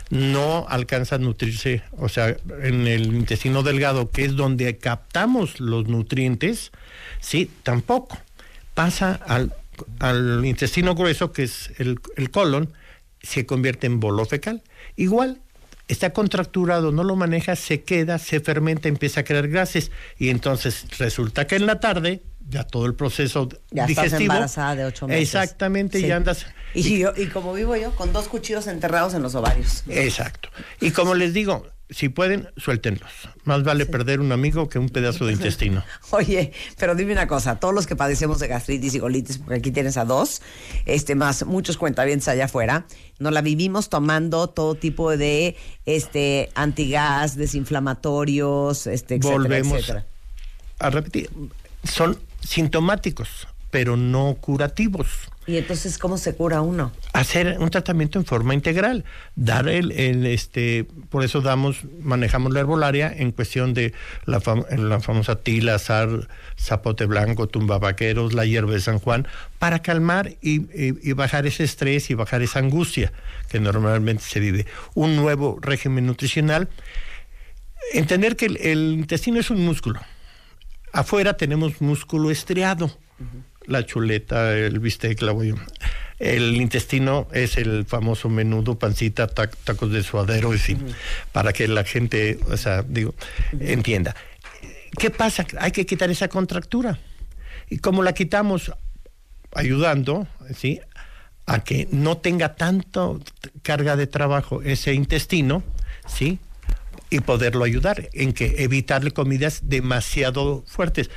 No 0.08 0.66
alcanza 0.68 1.16
a 1.16 1.18
nutrirse, 1.18 1.82
o 1.98 2.08
sea, 2.08 2.36
en 2.62 2.86
el 2.86 3.06
intestino 3.14 3.62
delgado, 3.62 4.10
que 4.10 4.24
es 4.24 4.34
donde 4.34 4.78
captamos 4.78 5.60
los 5.60 5.86
nutrientes, 5.88 6.72
sí, 7.20 7.50
tampoco. 7.62 8.16
Pasa 8.72 9.12
al, 9.26 9.52
intestino 10.44 10.94
grueso, 10.94 11.32
que 11.32 11.42
es 11.42 11.70
el, 11.78 12.00
el 12.16 12.30
colon, 12.30 12.72
se 13.22 13.44
convierte 13.44 13.86
en 13.86 14.00
bolo 14.00 14.24
fecal. 14.24 14.62
Igual, 14.96 15.40
está 15.88 16.12
contracturado, 16.12 16.92
no 16.92 17.04
lo 17.04 17.16
maneja, 17.16 17.56
se 17.56 17.82
queda, 17.82 18.18
se 18.18 18.40
fermenta, 18.40 18.88
empieza 18.88 19.20
a 19.20 19.24
crear 19.24 19.48
gases 19.48 19.90
y 20.18 20.30
entonces 20.30 20.86
resulta 20.98 21.46
que 21.46 21.56
en 21.56 21.66
la 21.66 21.80
tarde 21.80 22.22
ya 22.48 22.64
todo 22.64 22.86
el 22.86 22.94
proceso 22.94 23.48
ya 23.70 23.86
digestivo. 23.86 24.04
Estás 24.04 24.20
embarazada 24.20 24.76
de 24.76 24.84
ocho 24.84 25.08
meses. 25.08 25.22
Exactamente, 25.22 26.00
y 26.00 26.10
andas. 26.10 26.46
Y, 26.74 26.98
yo, 26.98 27.12
y 27.16 27.26
como 27.26 27.52
vivo 27.52 27.76
yo, 27.76 27.94
con 27.94 28.12
dos 28.12 28.28
cuchillos 28.28 28.66
enterrados 28.66 29.14
en 29.14 29.22
los 29.22 29.34
ovarios. 29.34 29.84
Exacto. 29.88 30.48
Y 30.80 30.90
como 30.90 31.14
les 31.14 31.32
digo, 31.32 31.66
si 31.90 32.08
pueden, 32.08 32.48
suéltenlos. 32.56 33.10
Más 33.44 33.62
vale 33.62 33.86
perder 33.86 34.20
un 34.20 34.32
amigo 34.32 34.68
que 34.68 34.78
un 34.78 34.88
pedazo 34.88 35.26
de 35.26 35.32
intestino. 35.34 35.84
Oye, 36.10 36.52
pero 36.78 36.94
dime 36.94 37.12
una 37.12 37.26
cosa, 37.26 37.60
todos 37.60 37.74
los 37.74 37.86
que 37.86 37.96
padecemos 37.96 38.38
de 38.38 38.48
gastritis 38.48 38.94
y 38.94 39.00
colitis, 39.00 39.38
porque 39.38 39.56
aquí 39.56 39.70
tienes 39.70 39.96
a 39.96 40.04
dos, 40.04 40.42
este 40.86 41.14
más 41.14 41.44
muchos 41.46 41.76
cuentavientes 41.76 42.28
allá 42.28 42.46
afuera, 42.46 42.86
nos 43.18 43.32
la 43.32 43.42
vivimos 43.42 43.88
tomando 43.88 44.48
todo 44.48 44.74
tipo 44.74 45.16
de 45.16 45.56
este 45.84 46.50
antigas, 46.54 47.36
desinflamatorios, 47.36 48.86
este, 48.86 49.16
etcétera, 49.16 49.38
Volvemos 49.38 49.92
a 50.78 50.90
repetir, 50.90 51.30
son 51.84 52.18
sintomáticos, 52.40 53.48
pero 53.70 53.96
no 53.96 54.36
curativos. 54.40 55.28
¿Y 55.46 55.58
entonces 55.58 55.98
cómo 55.98 56.16
se 56.16 56.34
cura 56.34 56.62
uno? 56.62 56.90
Hacer 57.12 57.58
un 57.60 57.68
tratamiento 57.68 58.18
en 58.18 58.24
forma 58.24 58.54
integral, 58.54 59.04
dar 59.36 59.68
el, 59.68 59.90
este, 60.26 60.86
por 61.10 61.22
eso 61.22 61.42
damos, 61.42 61.80
manejamos 62.00 62.52
la 62.52 62.60
herbolaria 62.60 63.12
en 63.14 63.30
cuestión 63.30 63.74
de 63.74 63.92
la, 64.24 64.40
la 64.78 65.00
famosa 65.00 65.36
tila, 65.36 65.78
zar, 65.78 66.28
zapote 66.58 67.04
blanco, 67.04 67.46
tumba 67.46 67.78
vaqueros, 67.78 68.32
la 68.32 68.46
hierba 68.46 68.72
de 68.72 68.80
San 68.80 68.98
Juan, 68.98 69.28
para 69.58 69.80
calmar 69.80 70.32
y, 70.40 71.12
bajar 71.12 71.46
ese 71.46 71.64
estrés 71.64 72.10
y 72.10 72.14
bajar 72.14 72.40
esa 72.42 72.60
angustia 72.60 73.12
que 73.50 73.60
normalmente 73.60 74.22
se 74.22 74.40
vive. 74.40 74.66
Un 74.94 75.14
nuevo 75.16 75.58
régimen 75.60 76.06
nutricional. 76.06 76.68
Entender 77.92 78.36
que 78.36 78.46
el, 78.46 78.94
intestino 78.94 79.38
es 79.40 79.50
un 79.50 79.62
músculo. 79.62 80.00
Afuera 80.94 81.36
tenemos 81.36 81.80
músculo 81.80 82.30
estriado 82.30 82.90
la 83.66 83.84
chuleta, 83.84 84.56
el 84.56 84.78
bistec, 84.78 85.22
la 85.22 85.34
El 86.18 86.56
intestino 86.56 87.28
es 87.32 87.56
el 87.56 87.84
famoso 87.84 88.28
menudo, 88.28 88.78
pancita, 88.78 89.26
tacos 89.26 89.90
de 89.90 90.02
suadero, 90.02 90.52
para 91.32 91.52
que 91.52 91.68
la 91.68 91.84
gente, 91.84 92.38
o 92.50 92.56
sea, 92.56 92.82
digo, 92.82 93.14
entienda. 93.58 94.14
¿Qué 94.98 95.10
pasa? 95.10 95.46
Hay 95.58 95.72
que 95.72 95.86
quitar 95.86 96.10
esa 96.10 96.28
contractura. 96.28 96.98
Y 97.68 97.78
como 97.78 98.02
la 98.02 98.12
quitamos 98.12 98.72
ayudando, 99.54 100.28
¿sí? 100.56 100.80
A 101.46 101.64
que 101.64 101.88
no 101.90 102.18
tenga 102.18 102.54
tanto 102.54 103.20
carga 103.62 103.96
de 103.96 104.06
trabajo 104.06 104.62
ese 104.62 104.94
intestino, 104.94 105.62
¿sí? 106.06 106.38
Y 107.14 107.20
poderlo 107.20 107.64
ayudar 107.64 108.08
en 108.12 108.32
que 108.32 108.56
evitarle 108.58 109.12
comidas 109.12 109.60
demasiado 109.64 110.64
fuertes 110.66 111.10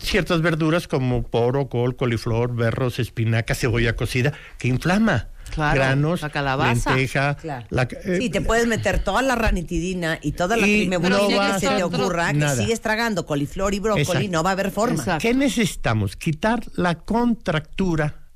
ciertas 0.00 0.42
verduras 0.42 0.88
como 0.88 1.22
poro, 1.22 1.68
col, 1.68 1.94
coliflor, 1.94 2.54
berros, 2.54 2.98
espinaca, 2.98 3.54
cebolla 3.54 3.94
cocida, 3.94 4.32
que 4.58 4.66
inflama. 4.66 5.28
granos, 5.56 6.22
la 6.22 6.30
calabaza. 6.30 6.90
lenteja. 6.90 7.36
Eh, 7.44 8.18
sí, 8.20 8.30
te 8.30 8.40
puedes 8.40 8.66
meter 8.66 8.98
toda 8.98 9.22
la 9.22 9.36
ranitidina 9.36 10.18
y 10.20 10.32
toda 10.32 10.56
la 10.56 10.64
trimebollina 10.64 11.54
que 11.54 11.60
se 11.60 11.68
te 11.68 11.84
ocurra, 11.84 12.32
que 12.32 12.48
sigues 12.50 12.80
tragando 12.80 13.24
coliflor 13.24 13.74
y 13.74 13.78
brócoli, 13.78 14.28
no 14.28 14.42
va 14.42 14.50
a 14.50 14.52
haber 14.54 14.72
forma. 14.72 15.18
¿Qué 15.18 15.34
necesitamos? 15.34 16.16
Quitar 16.16 16.64
la 16.74 16.96
contractura 16.96 18.26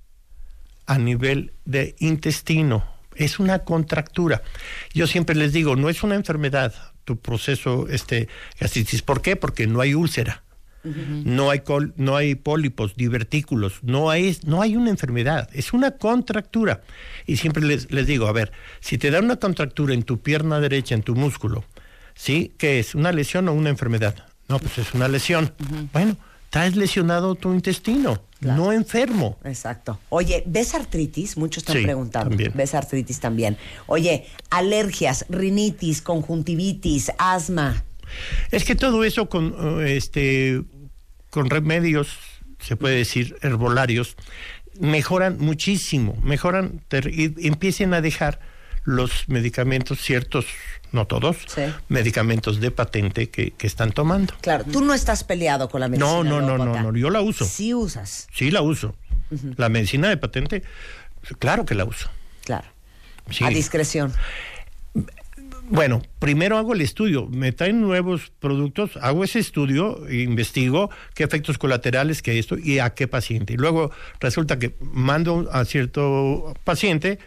a 0.86 0.98
nivel 0.98 1.52
de 1.64 1.96
intestino. 1.98 2.84
Es 3.14 3.38
una 3.38 3.58
contractura. 3.58 4.42
Yo 4.94 5.06
siempre 5.06 5.34
les 5.34 5.52
digo, 5.52 5.76
no 5.76 5.90
es 5.90 6.02
una 6.02 6.14
enfermedad 6.14 6.91
tu 7.04 7.18
proceso 7.18 7.88
este 7.88 8.28
gastritis. 8.58 9.02
¿Por 9.02 9.22
qué? 9.22 9.36
Porque 9.36 9.66
no 9.66 9.80
hay 9.80 9.94
úlcera 9.94 10.42
no, 10.84 11.50
hay 11.50 11.62
no 11.96 12.16
hay 12.16 12.34
pólipos, 12.34 12.96
divertículos, 12.96 13.78
no 13.82 14.10
hay, 14.10 14.36
no 14.44 14.62
hay 14.62 14.76
una 14.76 14.90
enfermedad, 14.90 15.48
es 15.52 15.72
una 15.72 15.92
contractura. 15.92 16.82
Y 17.26 17.36
siempre 17.36 17.64
les, 17.64 17.90
les 17.92 18.06
digo, 18.06 18.26
a 18.26 18.32
ver, 18.32 18.52
si 18.80 18.98
te 18.98 19.10
da 19.10 19.20
una 19.20 19.36
contractura 19.36 19.94
en 19.94 20.02
tu 20.02 20.20
pierna 20.20 20.58
derecha, 20.60 20.94
en 20.94 21.02
tu 21.02 21.14
músculo, 21.14 21.64
¿sí? 22.14 22.52
¿Qué 22.58 22.80
es? 22.80 22.94
¿Una 22.94 23.12
lesión 23.12 23.48
o 23.48 23.52
una 23.52 23.70
enfermedad? 23.70 24.26
No, 24.48 24.58
pues 24.58 24.78
es 24.78 24.92
una 24.92 25.06
lesión. 25.08 25.52
Bueno, 25.92 26.16
estás 26.44 26.74
lesionado 26.74 27.36
tu 27.36 27.52
intestino, 27.52 28.22
no 28.42 28.72
enfermo. 28.72 29.38
Exacto. 29.44 29.98
Oye, 30.08 30.42
¿ves 30.46 30.74
artritis? 30.74 31.36
Muchos 31.36 31.62
están 31.62 31.82
preguntando. 31.82 32.36
¿Ves 32.54 32.74
artritis 32.74 33.20
también? 33.20 33.56
Oye, 33.86 34.26
alergias, 34.50 35.26
rinitis, 35.28 36.02
conjuntivitis, 36.02 37.12
asma. 37.18 37.84
Es 38.50 38.64
que 38.64 38.74
todo 38.74 39.04
eso 39.04 39.28
con 39.28 39.54
eh, 39.80 39.96
este 39.96 40.62
con 41.30 41.48
remedios, 41.48 42.18
se 42.60 42.76
puede 42.76 42.96
decir, 42.96 43.36
herbolarios, 43.40 44.16
mejoran 44.78 45.38
muchísimo, 45.38 46.14
mejoran 46.22 46.82
y 47.10 47.48
empiecen 47.48 47.94
a 47.94 48.02
dejar 48.02 48.38
los 48.84 49.28
medicamentos, 49.28 50.00
ciertos, 50.00 50.46
no 50.90 51.06
todos, 51.06 51.36
medicamentos 51.88 52.60
de 52.60 52.70
patente 52.70 53.28
que, 53.30 53.54
están 53.60 53.92
tomando. 53.92 54.34
Claro, 54.40 54.64
tú 54.64 54.82
no 54.82 54.94
estás 54.94 55.24
peleado 55.24 55.68
con 55.68 55.80
la 55.80 55.88
medicina. 55.88 56.10
No, 56.10 56.24
no, 56.24 56.40
no, 56.40 56.58
no, 56.58 56.92
no, 56.92 56.96
yo 56.96 57.10
la 57.10 57.20
uso. 57.20 57.44
Sí 57.44 57.74
usas. 57.74 58.28
Sí 58.32 58.50
la 58.50 58.62
uso. 58.62 58.94
La 59.56 59.68
medicina 59.68 60.08
de 60.08 60.16
patente, 60.16 60.62
claro 61.38 61.64
que 61.64 61.74
la 61.74 61.84
uso. 61.84 62.10
Claro. 62.44 62.66
A 63.40 63.48
discreción. 63.48 64.12
Bueno, 65.68 66.02
primero 66.18 66.58
hago 66.58 66.74
el 66.74 66.80
estudio, 66.80 67.28
me 67.28 67.52
traen 67.52 67.80
nuevos 67.80 68.32
productos, 68.40 68.98
hago 69.00 69.24
ese 69.24 69.38
estudio, 69.38 70.06
investigo 70.10 70.90
qué 71.14 71.24
efectos 71.24 71.56
colaterales 71.56 72.20
que 72.20 72.38
esto 72.38 72.58
y 72.58 72.80
a 72.80 72.90
qué 72.94 73.08
paciente. 73.08 73.54
Y 73.54 73.56
luego 73.56 73.90
resulta 74.20 74.58
que 74.58 74.74
mando 74.80 75.48
a 75.52 75.64
cierto 75.64 76.52
paciente, 76.64 77.20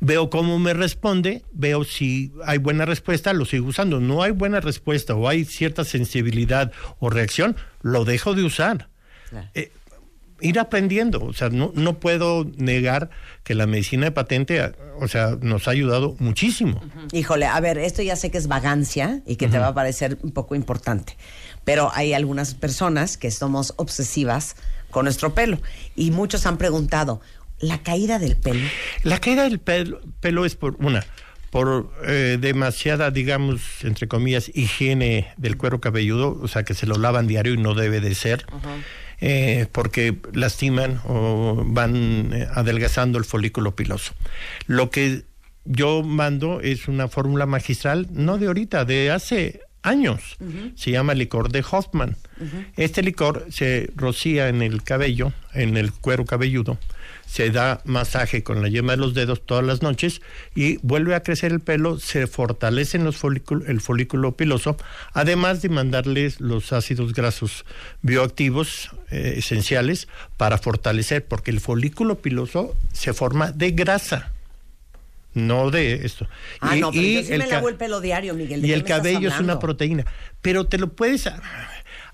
veo 0.00 0.30
cómo 0.30 0.58
me 0.58 0.74
responde, 0.74 1.42
veo 1.52 1.84
si 1.84 2.32
hay 2.44 2.58
buena 2.58 2.84
respuesta, 2.84 3.32
lo 3.32 3.44
sigo 3.44 3.68
usando. 3.68 4.00
No 4.00 4.22
hay 4.22 4.32
buena 4.32 4.60
respuesta 4.60 5.14
o 5.14 5.28
hay 5.28 5.44
cierta 5.44 5.84
sensibilidad 5.84 6.72
o 6.98 7.10
reacción, 7.10 7.56
lo 7.82 8.04
dejo 8.04 8.34
de 8.34 8.44
usar. 8.44 8.88
Eh, 9.54 9.70
ir 10.40 10.58
aprendiendo. 10.58 11.22
O 11.24 11.32
sea, 11.32 11.50
no, 11.50 11.72
no 11.74 11.98
puedo 11.98 12.46
negar 12.56 13.10
que 13.44 13.54
la 13.54 13.66
medicina 13.66 14.06
de 14.06 14.12
patente, 14.12 14.72
o 15.00 15.08
sea, 15.08 15.36
nos 15.40 15.68
ha 15.68 15.72
ayudado 15.72 16.16
muchísimo. 16.18 16.80
Híjole, 17.12 17.46
a 17.46 17.58
ver, 17.60 17.78
esto 17.78 18.02
ya 18.02 18.16
sé 18.16 18.30
que 18.30 18.38
es 18.38 18.48
vagancia 18.48 19.22
y 19.26 19.36
que 19.36 19.48
te 19.48 19.58
va 19.58 19.68
a 19.68 19.74
parecer 19.74 20.18
un 20.22 20.30
poco 20.30 20.54
importante, 20.54 21.16
pero 21.64 21.90
hay 21.92 22.12
algunas 22.12 22.54
personas 22.54 23.16
que 23.16 23.30
somos 23.30 23.74
obsesivas 23.76 24.56
con 24.90 25.04
nuestro 25.04 25.34
pelo 25.34 25.58
y 25.96 26.10
muchos 26.10 26.46
han 26.46 26.56
preguntado, 26.56 27.20
¿la 27.60 27.82
caída 27.82 28.18
del 28.18 28.36
pelo? 28.36 28.66
La 29.02 29.20
caída 29.20 29.44
del 29.44 29.58
pelo, 29.58 30.00
pelo 30.20 30.44
es 30.44 30.54
por 30.54 30.76
una 30.78 31.04
por 31.50 31.90
eh, 32.04 32.36
demasiada, 32.38 33.10
digamos, 33.10 33.62
entre 33.82 34.06
comillas, 34.06 34.50
higiene 34.54 35.28
del 35.38 35.56
cuero 35.56 35.80
cabelludo, 35.80 36.38
o 36.42 36.46
sea, 36.46 36.62
que 36.62 36.74
se 36.74 36.86
lo 36.86 36.98
lavan 36.98 37.26
diario 37.26 37.54
y 37.54 37.56
no 37.56 37.72
debe 37.72 38.00
de 38.00 38.14
ser 38.14 38.44
eh, 39.20 39.66
porque 39.72 40.16
lastiman 40.32 41.00
o 41.04 41.64
van 41.66 42.32
eh, 42.32 42.48
adelgazando 42.54 43.18
el 43.18 43.24
folículo 43.24 43.74
piloso. 43.74 44.12
Lo 44.66 44.90
que 44.90 45.24
yo 45.64 46.02
mando 46.02 46.60
es 46.60 46.88
una 46.88 47.08
fórmula 47.08 47.46
magistral, 47.46 48.06
no 48.12 48.38
de 48.38 48.46
ahorita, 48.46 48.84
de 48.84 49.10
hace 49.10 49.60
años. 49.82 50.36
Se 50.76 50.90
llama 50.90 51.14
licor 51.14 51.50
de 51.50 51.64
Hoffman. 51.68 52.16
Este 52.76 53.02
licor 53.02 53.46
se 53.50 53.90
rocía 53.94 54.48
en 54.48 54.62
el 54.62 54.82
cabello, 54.82 55.32
en 55.54 55.76
el 55.76 55.92
cuero 55.92 56.24
cabelludo, 56.24 56.78
se 57.28 57.50
da 57.50 57.82
masaje 57.84 58.42
con 58.42 58.62
la 58.62 58.68
yema 58.68 58.92
de 58.92 58.98
los 58.98 59.14
dedos 59.14 59.44
todas 59.44 59.64
las 59.64 59.82
noches 59.82 60.22
y 60.54 60.78
vuelve 60.78 61.14
a 61.14 61.22
crecer 61.22 61.52
el 61.52 61.60
pelo, 61.60 62.00
se 62.00 62.26
fortalece 62.26 62.98
los 62.98 63.20
el 63.66 63.80
folículo 63.80 64.32
piloso, 64.32 64.76
además 65.12 65.60
de 65.60 65.68
mandarles 65.68 66.40
los 66.40 66.72
ácidos 66.72 67.12
grasos 67.12 67.66
bioactivos 68.00 68.90
eh, 69.10 69.34
esenciales 69.36 70.08
para 70.38 70.56
fortalecer, 70.56 71.26
porque 71.26 71.50
el 71.50 71.60
folículo 71.60 72.18
piloso 72.18 72.74
se 72.92 73.12
forma 73.12 73.52
de 73.52 73.72
grasa 73.72 74.32
no 75.34 75.70
de 75.70 76.06
esto. 76.06 76.26
Ah, 76.60 76.74
no, 76.74 76.90
pero 76.90 77.02
yo 77.02 77.22
sí 77.22 77.30
me 77.30 77.46
lavo 77.46 77.68
el 77.68 77.76
pelo 77.76 78.00
diario, 78.00 78.34
Miguel. 78.34 78.64
y 78.64 78.72
el 78.72 78.82
cabello 78.82 79.28
es 79.28 79.38
una 79.38 79.60
proteína. 79.60 80.04
Pero 80.40 80.66
te 80.66 80.78
lo 80.78 80.88
puedes... 80.88 81.30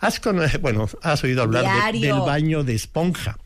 Has 0.00 0.20
bueno, 0.60 0.88
has 1.00 1.24
oído 1.24 1.42
hablar 1.42 1.94
del 1.94 2.20
baño 2.20 2.64
de 2.64 2.74
esponja. 2.74 3.38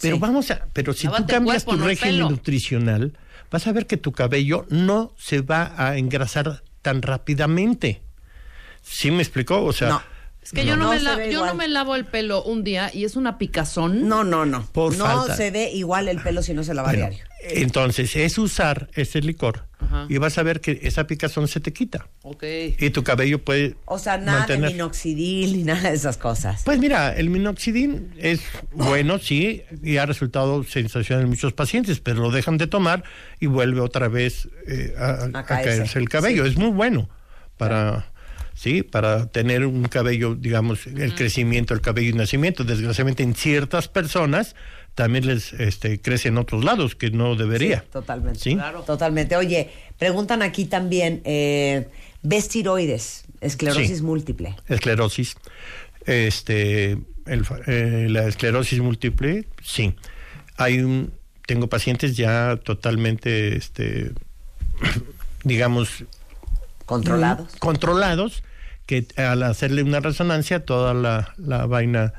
Pero 0.00 0.18
vamos 0.18 0.50
a... 0.50 0.66
Pero 0.72 0.92
si 0.92 1.08
tú 1.08 1.26
cambias 1.26 1.64
tu 1.64 1.76
régimen 1.76 2.20
nutricional, 2.20 3.16
vas 3.50 3.66
a 3.66 3.72
ver 3.72 3.86
que 3.86 3.96
tu 3.96 4.12
cabello 4.12 4.66
no 4.68 5.12
se 5.16 5.40
va 5.40 5.74
a 5.76 5.96
engrasar 5.96 6.62
tan 6.82 7.02
rápidamente. 7.02 8.02
¿Sí 8.82 9.10
me 9.10 9.22
explicó? 9.22 9.62
O 9.62 9.72
sea... 9.72 10.04
Es 10.42 10.52
que 10.52 10.66
yo, 10.66 10.76
no, 10.76 10.90
me 10.90 11.32
yo 11.32 11.46
no 11.46 11.54
me 11.54 11.68
lavo 11.68 11.96
el 11.96 12.04
pelo 12.04 12.42
un 12.42 12.64
día 12.64 12.90
y 12.92 13.04
es 13.04 13.16
una 13.16 13.38
picazón. 13.38 14.06
No, 14.08 14.24
no, 14.24 14.44
no. 14.44 14.68
no 14.74 15.24
se 15.34 15.50
ve 15.50 15.70
igual 15.72 16.06
el 16.06 16.20
pelo 16.20 16.42
si 16.42 16.52
no 16.52 16.62
se 16.64 16.74
lava 16.74 16.92
diario. 16.92 17.24
Entonces, 17.46 18.16
es 18.16 18.38
usar 18.38 18.88
ese 18.94 19.20
licor 19.20 19.66
y 20.08 20.18
vas 20.18 20.38
a 20.38 20.42
ver 20.42 20.60
que 20.60 20.80
esa 20.82 21.06
picazón 21.06 21.46
se 21.48 21.60
te 21.60 21.72
quita. 21.72 22.08
Ok. 22.22 22.42
Y 22.78 22.90
tu 22.90 23.04
cabello 23.04 23.44
puede. 23.44 23.76
O 23.84 23.98
sea, 23.98 24.18
nada 24.18 24.46
de 24.46 24.58
minoxidil 24.58 25.56
ni 25.56 25.62
nada 25.62 25.90
de 25.90 25.96
esas 25.96 26.16
cosas. 26.16 26.62
Pues 26.64 26.78
mira, 26.78 27.14
el 27.14 27.30
minoxidil 27.30 28.10
es 28.18 28.40
bueno, 28.72 29.18
sí, 29.18 29.62
y 29.82 29.98
ha 29.98 30.06
resultado 30.06 30.64
sensación 30.64 31.20
en 31.20 31.28
muchos 31.28 31.52
pacientes, 31.52 32.00
pero 32.00 32.22
lo 32.22 32.30
dejan 32.30 32.58
de 32.58 32.66
tomar 32.66 33.04
y 33.40 33.46
vuelve 33.46 33.80
otra 33.80 34.08
vez 34.08 34.48
eh, 34.66 34.94
a, 34.98 35.44
caerse. 35.44 35.98
el 35.98 36.08
cabello. 36.08 36.44
Es 36.44 36.56
muy 36.56 36.70
bueno 36.70 37.08
para 37.56 38.06
¿sí? 38.54 38.82
Para 38.82 39.26
tener 39.26 39.66
un 39.66 39.84
cabello, 39.84 40.34
digamos, 40.34 40.86
el 40.86 41.14
crecimiento, 41.14 41.74
el 41.74 41.80
cabello 41.80 42.10
y 42.10 42.12
nacimiento. 42.14 42.64
Desgraciadamente 42.64 43.22
en 43.22 43.34
ciertas 43.34 43.88
personas 43.88 44.54
también 44.94 45.26
les 45.26 45.52
este, 45.54 46.00
crece 46.00 46.28
en 46.28 46.38
otros 46.38 46.64
lados 46.64 46.94
que 46.94 47.10
no 47.10 47.36
debería. 47.36 47.84
totalmente. 47.92 48.38
¿sí? 48.38 48.56
Totalmente. 48.86 49.36
Oye, 49.36 49.70
preguntan 49.98 50.42
aquí 50.42 50.66
también, 50.66 51.20
eh, 51.24 51.88
¿ves 52.22 52.48
tiroides? 52.48 53.24
Esclerosis 53.40 54.02
múltiple. 54.02 54.56
Esclerosis. 54.68 55.36
Este, 56.06 56.98
eh, 57.26 58.06
la 58.10 58.26
esclerosis 58.26 58.80
múltiple, 58.80 59.46
sí. 59.62 59.94
Hay 60.56 60.80
un, 60.80 61.12
tengo 61.46 61.68
pacientes 61.68 62.16
ya 62.16 62.56
totalmente, 62.56 63.56
este, 63.56 64.12
digamos, 65.44 66.04
Controlados. 66.86 67.56
Controlados, 67.56 68.42
que 68.86 69.06
al 69.16 69.42
hacerle 69.42 69.82
una 69.82 70.00
resonancia 70.00 70.64
toda 70.64 70.92
la, 70.92 71.34
la 71.38 71.66
vaina 71.66 72.12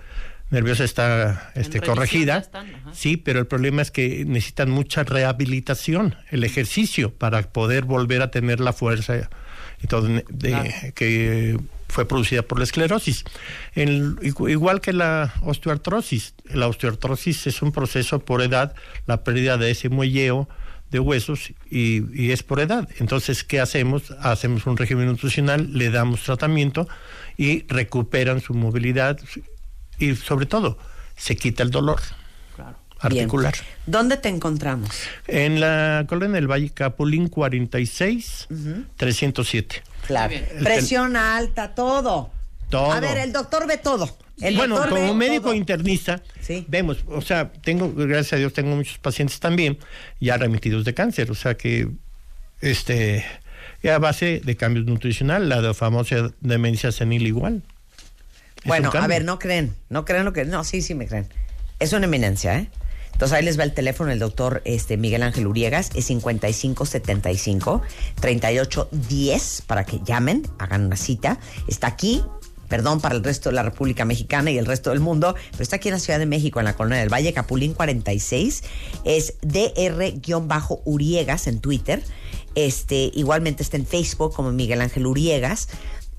nerviosa 0.50 0.84
está 0.84 1.52
este, 1.56 1.82
corregida. 1.82 2.46
sí, 2.94 3.18
pero 3.18 3.40
el 3.40 3.48
problema 3.48 3.82
es 3.82 3.92
que 3.92 4.26
necesitan 4.26 4.70
mucha 4.70 5.04
rehabilitación, 5.04 6.16
el 6.30 6.44
ejercicio, 6.44 7.14
para 7.14 7.42
poder 7.44 7.86
volver 7.86 8.22
a 8.22 8.32
tener 8.32 8.60
la 8.60 8.74
fuerza 8.74 9.30
todo 9.88 10.08
de, 10.30 10.94
que 10.96 11.58
fue 11.88 12.08
producida 12.08 12.42
por 12.42 12.58
la 12.58 12.64
esclerosis. 12.64 13.24
igual 13.76 14.82
que 14.82 14.94
la 14.94 15.34
osteoartrosis. 15.42 16.34
La 16.46 16.68
osteoartrosis 16.68 17.48
es 17.48 17.62
un 17.62 17.72
proceso 17.72 18.20
por 18.20 18.42
edad, 18.42 18.76
la 19.06 19.24
pérdida 19.24 19.58
de 19.58 19.72
ese 19.72 19.90
muelleo 19.90 20.50
de 20.92 21.00
huesos 21.00 21.52
y, 21.70 22.32
es 22.32 22.44
por 22.44 22.60
edad. 22.60 22.88
Entonces, 23.00 23.44
¿qué 23.44 23.60
hacemos? 23.60 24.12
Hacemos 24.20 24.66
un 24.66 24.78
régimen 24.78 25.08
nutricional, 25.08 25.74
le 25.74 25.90
damos 25.90 26.24
tratamiento 26.24 26.88
y 27.38 27.66
recuperan 27.68 28.42
su 28.42 28.54
movilidad 28.54 29.20
y 30.00 30.16
sobre 30.16 30.46
todo 30.46 30.78
se 31.16 31.36
quita 31.36 31.64
el 31.64 31.72
dolor 31.72 32.02
articular. 33.00 33.54
¿Dónde 33.86 34.18
te 34.18 34.30
encontramos? 34.30 34.90
En 35.28 35.60
la 35.60 36.06
colonia 36.08 36.36
del 36.36 36.50
Valle 36.50 36.70
Capulín 36.72 37.28
46 37.28 38.48
307. 38.98 39.84
Claro. 40.08 40.36
Presión 40.64 41.16
alta, 41.16 41.76
todo. 41.76 42.32
Todo. 42.70 42.92
A 42.92 43.00
ver, 43.00 43.18
el 43.18 43.32
doctor 43.32 43.68
ve 43.68 43.78
todo 43.78 44.18
bueno, 44.38 44.90
como 44.90 45.14
médico 45.14 45.54
internista, 45.54 46.22
vemos, 46.68 47.04
o 47.08 47.22
sea, 47.22 47.52
tengo, 47.52 47.94
gracias 47.94 48.34
a 48.34 48.36
Dios, 48.38 48.54
tengo 48.54 48.76
muchos 48.76 48.98
pacientes 48.98 49.40
también 49.40 49.78
ya 50.20 50.38
remitidos 50.38 50.84
de 50.84 50.94
cáncer, 50.94 51.32
o 51.32 51.36
sea 51.36 51.56
que, 51.56 51.88
este, 52.62 53.26
a 53.90 53.98
base 53.98 54.42
de 54.44 54.56
cambios 54.58 54.86
nutricional, 54.86 55.48
la 55.48 55.74
famosa 55.74 56.34
demencia 56.42 56.92
senil 56.92 57.28
igual. 57.28 57.64
Bueno, 58.66 58.92
a 58.94 59.08
ver, 59.08 59.24
no 59.24 59.40
creen, 59.40 59.76
no 59.90 60.06
creen 60.06 60.26
lo 60.26 60.34
que, 60.34 60.46
no, 60.46 60.64
sí, 60.64 60.82
sí 60.82 60.96
me 60.96 61.08
creen. 61.08 61.28
Es 61.80 61.94
una 61.94 62.06
eminencia, 62.06 62.58
¿eh? 62.58 62.70
Entonces 63.16 63.38
ahí 63.38 63.46
les 63.46 63.58
va 63.58 63.64
el 63.64 63.74
teléfono 63.74 64.12
el 64.12 64.20
doctor 64.20 64.62
este, 64.66 64.98
Miguel 64.98 65.24
Ángel 65.24 65.48
Uriegas, 65.48 65.90
es 65.96 66.04
5575 66.08 67.82
3810 68.20 69.64
para 69.66 69.86
que 69.86 70.02
llamen, 70.04 70.46
hagan 70.60 70.88
una 70.88 70.98
cita. 70.98 71.40
Está 71.70 71.88
aquí, 71.88 72.26
perdón, 72.68 73.00
para 73.00 73.16
el 73.16 73.24
resto 73.24 73.48
de 73.50 73.56
la 73.56 73.64
República 73.64 74.04
Mexicana 74.04 74.52
y 74.52 74.58
el 74.58 74.66
resto 74.66 74.90
del 74.90 75.00
mundo, 75.00 75.34
pero 75.52 75.64
está 75.64 75.78
aquí 75.78 75.88
en 75.88 75.94
la 75.94 76.00
Ciudad 76.00 76.20
de 76.20 76.26
México, 76.26 76.60
en 76.60 76.66
la 76.66 76.76
Colonia 76.76 77.00
del 77.00 77.08
Valle, 77.08 77.32
Capulín 77.32 77.74
46, 77.74 78.64
es 79.06 79.36
dr-uriegas 79.42 80.28
en 81.48 81.62
Twitter, 81.62 82.04
este, 82.56 83.12
igualmente 83.14 83.64
está 83.64 83.78
en 83.78 83.86
Facebook 83.86 84.34
como 84.34 84.52
Miguel 84.52 84.82
Ángel 84.82 85.06
Uriegas, 85.06 85.70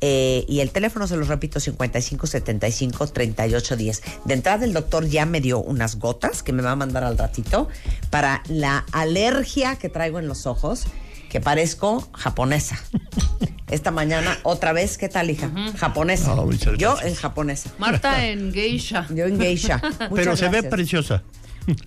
eh, 0.01 0.47
y 0.49 0.61
el 0.61 0.71
teléfono, 0.71 1.07
se 1.07 1.17
los 1.17 1.29
repito, 1.29 1.61
5575-3810. 1.61 4.01
De 4.25 4.35
entrada, 4.35 4.65
el 4.65 4.73
doctor 4.73 5.07
ya 5.07 5.27
me 5.27 5.41
dio 5.41 5.59
unas 5.59 5.99
gotas 5.99 6.43
que 6.43 6.53
me 6.53 6.63
va 6.63 6.73
a 6.73 6.77
mandar 6.77 7.05
al 7.05 7.17
ratito 7.17 7.69
para 8.11 8.43
la 8.49 8.85
alergia 8.93 9.77
que 9.77 9.89
traigo 9.89 10.19
en 10.19 10.27
los 10.29 10.47
ojos 10.47 10.87
que 11.31 11.41
parezco 11.41 12.07
japonesa. 12.13 12.79
Esta 13.71 13.91
mañana, 13.91 14.39
otra 14.45 14.73
vez, 14.73 14.97
¿qué 14.97 15.09
tal, 15.09 15.29
hija? 15.31 15.51
Japonesa. 15.77 16.37
Yo 16.79 16.97
en 17.03 17.15
japonesa. 17.15 17.71
Marta 17.79 18.27
en 18.27 18.53
geisha. 18.53 19.07
Yo 19.11 19.27
en 19.27 19.41
geisha. 19.41 19.83
pero 20.15 20.37
se 20.37 20.49
ve 20.49 20.63
preciosa. 20.63 21.25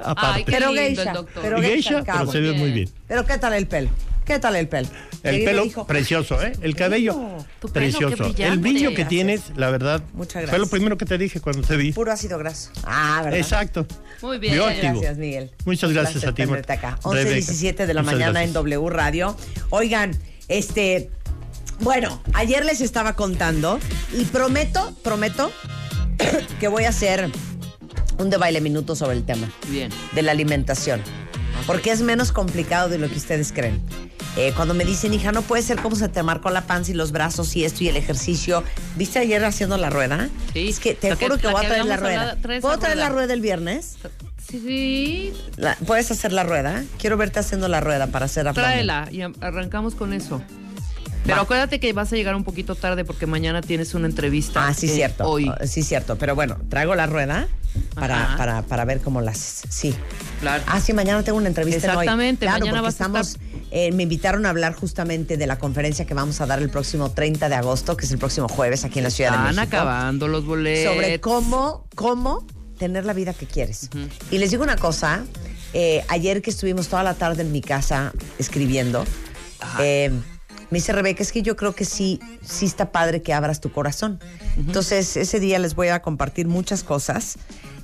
Ay, 0.04 0.44
pero 0.46 0.74
geisha. 0.74 1.14
Pero 1.42 1.62
geisha, 1.62 2.04
pero 2.04 2.30
se 2.30 2.42
ve 2.42 2.52
muy 2.54 2.72
bien. 2.72 2.90
Pero 3.08 3.26
¿qué 3.26 3.38
tal 3.38 3.54
el 3.54 3.68
pelo? 3.68 3.90
¿Qué 4.30 4.38
tal 4.38 4.56
el 4.58 4.68
pelo? 4.68 4.88
El 5.24 5.44
pelo 5.44 5.88
precioso, 5.88 6.40
¿eh? 6.44 6.54
El 6.62 6.76
cabello 6.76 7.18
precioso. 7.74 8.32
el 8.38 8.60
brillo 8.60 8.94
que 8.94 9.04
tienes, 9.04 9.42
la 9.56 9.72
verdad. 9.72 10.04
Muchas 10.14 10.44
gracias. 10.44 10.52
Fue 10.52 10.60
lo 10.60 10.68
primero 10.68 11.00
que 11.00 11.06
te 11.06 11.18
dije 11.18 11.42
cuando 11.42 11.68
te 11.68 11.76
vi. 11.76 11.94
Puro 11.94 12.12
ácido 12.12 12.38
graso. 12.38 12.70
Ah, 12.84 13.22
¿verdad? 13.24 13.40
Exacto. 13.40 13.88
Muy 14.22 14.38
bien. 14.38 14.56
Gracias, 14.56 15.18
Miguel. 15.18 15.50
Muchas 15.66 15.92
gracias 15.94 16.26
a 16.26 16.36
ti. 16.36 16.44
acá. 16.44 17.00
11.17 17.02 17.88
de 17.88 17.94
la 17.96 18.04
mañana 18.04 18.44
en 18.44 18.54
W 18.54 18.90
Radio. 18.92 19.36
Oigan, 19.72 20.16
este... 20.48 21.10
Bueno, 21.80 22.22
ayer 22.34 22.64
les 22.66 22.82
estaba 22.82 23.16
contando 23.16 23.80
y 24.16 24.26
prometo, 24.26 24.96
prometo 25.02 25.52
que 26.60 26.68
voy 26.68 26.84
a 26.84 26.90
hacer 26.90 27.32
un 28.20 28.30
de 28.30 28.38
baile 28.38 28.62
minuto 28.62 28.96
sobre 28.96 29.18
el 29.18 29.26
tema. 29.26 29.52
Bien. 29.70 29.90
De 30.14 30.22
la 30.22 30.34
alimentación. 30.34 31.02
Porque 31.66 31.90
es 31.90 32.02
menos 32.02 32.32
complicado 32.32 32.90
de 32.90 33.00
lo 33.00 33.10
que 33.10 33.18
ustedes 33.18 33.52
creen. 33.52 33.82
Eh, 34.40 34.54
cuando 34.56 34.74
me 34.74 34.86
dicen, 34.86 35.14
hija, 35.14 35.34
no 35.34 35.42
puede 35.42 35.62
ser 35.64 35.82
cómo 35.82 35.98
se 35.98 36.08
te 36.08 36.24
marcó 36.24 36.50
la 36.50 36.62
panza 36.62 36.92
y 36.92 36.94
los 36.94 37.12
brazos 37.12 37.58
y 37.58 37.66
esto 37.66 37.84
y 37.84 37.90
el 37.90 37.98
ejercicio. 37.98 38.64
¿Viste 38.96 39.20
ayer 39.20 39.44
haciendo 39.44 39.76
la 39.76 39.90
rueda? 39.90 40.30
Sí. 40.54 40.70
Es 40.70 40.80
que 40.80 40.94
te 40.94 41.14
juro 41.14 41.38
que, 41.38 41.48
voy 41.48 41.66
a 41.66 41.68
traer 41.68 41.86
la 41.86 41.98
rueda. 41.98 42.38
¿Puedo 42.62 42.78
traer 42.80 42.96
la 42.96 43.10
rueda 43.10 43.34
el 43.34 43.42
viernes? 43.42 43.98
Sí, 44.50 44.62
sí. 44.66 45.34
¿Puedes 45.86 46.10
hacer 46.12 46.32
la 46.32 46.44
rueda? 46.44 46.86
Quiero 46.98 47.18
verte 47.18 47.40
haciendo 47.40 47.68
la 47.68 47.82
rueda 47.82 48.08
para 48.08 48.28
hacer 48.28 48.46
la 48.46 48.54
Tráela 48.54 49.10
y 49.12 49.24
arrancamos 49.42 49.94
con 49.94 50.14
eso. 50.14 50.42
Pero 51.26 51.42
acuérdate 51.42 51.82
que 51.82 51.92
vas 51.92 52.14
a 52.14 52.16
llegar 52.16 52.34
un 52.36 52.46
poquito 52.46 52.76
tarde 52.76 53.04
porque 53.04 53.26
mañana 53.26 53.62
tienes 53.62 53.94
una 53.94 54.08
entrevista. 54.08 54.68
Ah, 54.68 54.74
sí, 54.74 54.88
cierto. 54.88 55.26
Hoy. 55.26 55.50
Ah, 55.50 55.68
sí, 55.68 55.84
cierto. 55.84 56.18
Pero 56.18 56.34
bueno, 56.34 56.58
traigo 56.70 56.96
la 56.96 57.08
rueda 57.08 57.50
para, 57.94 58.36
para, 58.38 58.62
para, 58.62 58.86
ver 58.86 59.02
cómo 59.02 59.22
las. 59.22 59.64
Sí. 59.70 59.94
Claro. 60.40 60.64
Ah, 60.66 60.80
sí, 60.80 60.94
mañana 60.94 61.24
tengo 61.24 61.38
una 61.38 61.50
entrevista. 61.50 61.88
Exactamente. 61.88 62.46
Claro, 62.46 62.60
mañana 62.60 62.82
vas 62.82 62.94
estamos, 62.94 63.38
eh, 63.72 63.92
me 63.92 64.04
invitaron 64.04 64.46
a 64.46 64.50
hablar 64.50 64.74
justamente 64.74 65.38
de 65.38 65.48
la 65.48 65.60
conferencia 65.60 66.06
que 66.06 66.14
vamos 66.14 66.42
a 66.42 66.46
dar 66.46 66.60
el 66.60 66.70
próximo 66.70 67.12
30 67.12 67.50
de 67.50 67.56
agosto, 67.56 67.96
que 67.96 68.06
es 68.06 68.12
el 68.12 68.18
próximo 68.18 68.48
jueves 68.48 68.84
aquí 68.86 69.00
en 69.00 69.04
la 69.04 69.12
Ciudad 69.12 69.32
de 69.32 69.38
México. 69.38 69.62
Están 69.62 69.80
acabando 69.80 70.28
los 70.28 70.46
boletos. 70.46 70.94
Sobre 70.94 71.20
cómo, 71.20 71.86
cómo 71.96 72.46
tener 72.78 73.06
la 73.06 73.14
vida 73.14 73.34
que 73.34 73.46
quieres. 73.46 73.90
Y 74.32 74.40
les 74.40 74.52
digo 74.52 74.64
una 74.64 74.78
cosa. 74.78 75.24
Eh, 75.74 76.04
ayer 76.08 76.42
que 76.42 76.50
estuvimos 76.50 76.88
toda 76.88 77.04
la 77.04 77.14
tarde 77.14 77.44
en 77.44 77.52
mi 77.52 77.62
casa 77.62 78.12
escribiendo, 78.40 79.06
eh, 79.80 80.10
me 80.72 80.78
dice 80.78 80.94
Rebeca, 80.94 81.22
es 81.22 81.32
que 81.32 81.44
yo 81.44 81.56
creo 81.56 81.76
que 81.76 81.86
sí, 81.86 82.20
sí 82.42 82.66
está 82.66 82.92
padre 82.92 83.22
que 83.22 83.34
abras 83.34 83.60
tu 83.60 83.72
corazón. 83.72 84.20
Entonces, 84.58 85.18
ese 85.18 85.40
día 85.40 85.60
les 85.60 85.76
voy 85.76 85.90
a 85.90 86.02
compartir 86.02 86.48
muchas 86.48 86.84
cosas. 86.84 87.38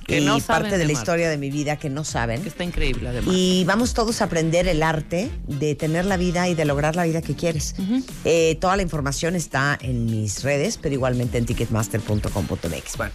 Que 0.06 0.20
y 0.20 0.40
parte 0.40 0.78
de, 0.78 0.84
la 0.84 0.92
historia 0.92 1.28
de 1.28 1.36
mi 1.36 1.50
vida 1.50 1.76
que 1.76 1.90
no 1.90 2.04
saben. 2.04 2.42
Que 2.42 2.48
está 2.48 2.64
increíble, 2.64 3.08
además. 3.08 3.34
Y 3.36 3.64
vamos 3.64 3.92
todos 3.92 4.20
a 4.20 4.24
aprender 4.24 4.68
el 4.68 4.82
arte 4.82 5.30
de 5.46 5.74
tener 5.74 6.04
la 6.04 6.16
vida 6.16 6.48
y 6.48 6.54
de 6.54 6.64
lograr 6.64 6.94
la 6.94 7.04
vida 7.04 7.22
que 7.22 7.34
quieres. 7.34 7.74
Eh, 8.24 8.56
toda 8.60 8.76
la 8.76 8.82
información 8.82 9.34
está 9.34 9.76
en 9.80 10.06
mis 10.06 10.44
redes, 10.44 10.78
pero 10.80 10.94
igualmente 10.94 11.38
en 11.38 11.46
ticketmaster.com.mx. 11.46 12.96
Bueno. 12.96 13.12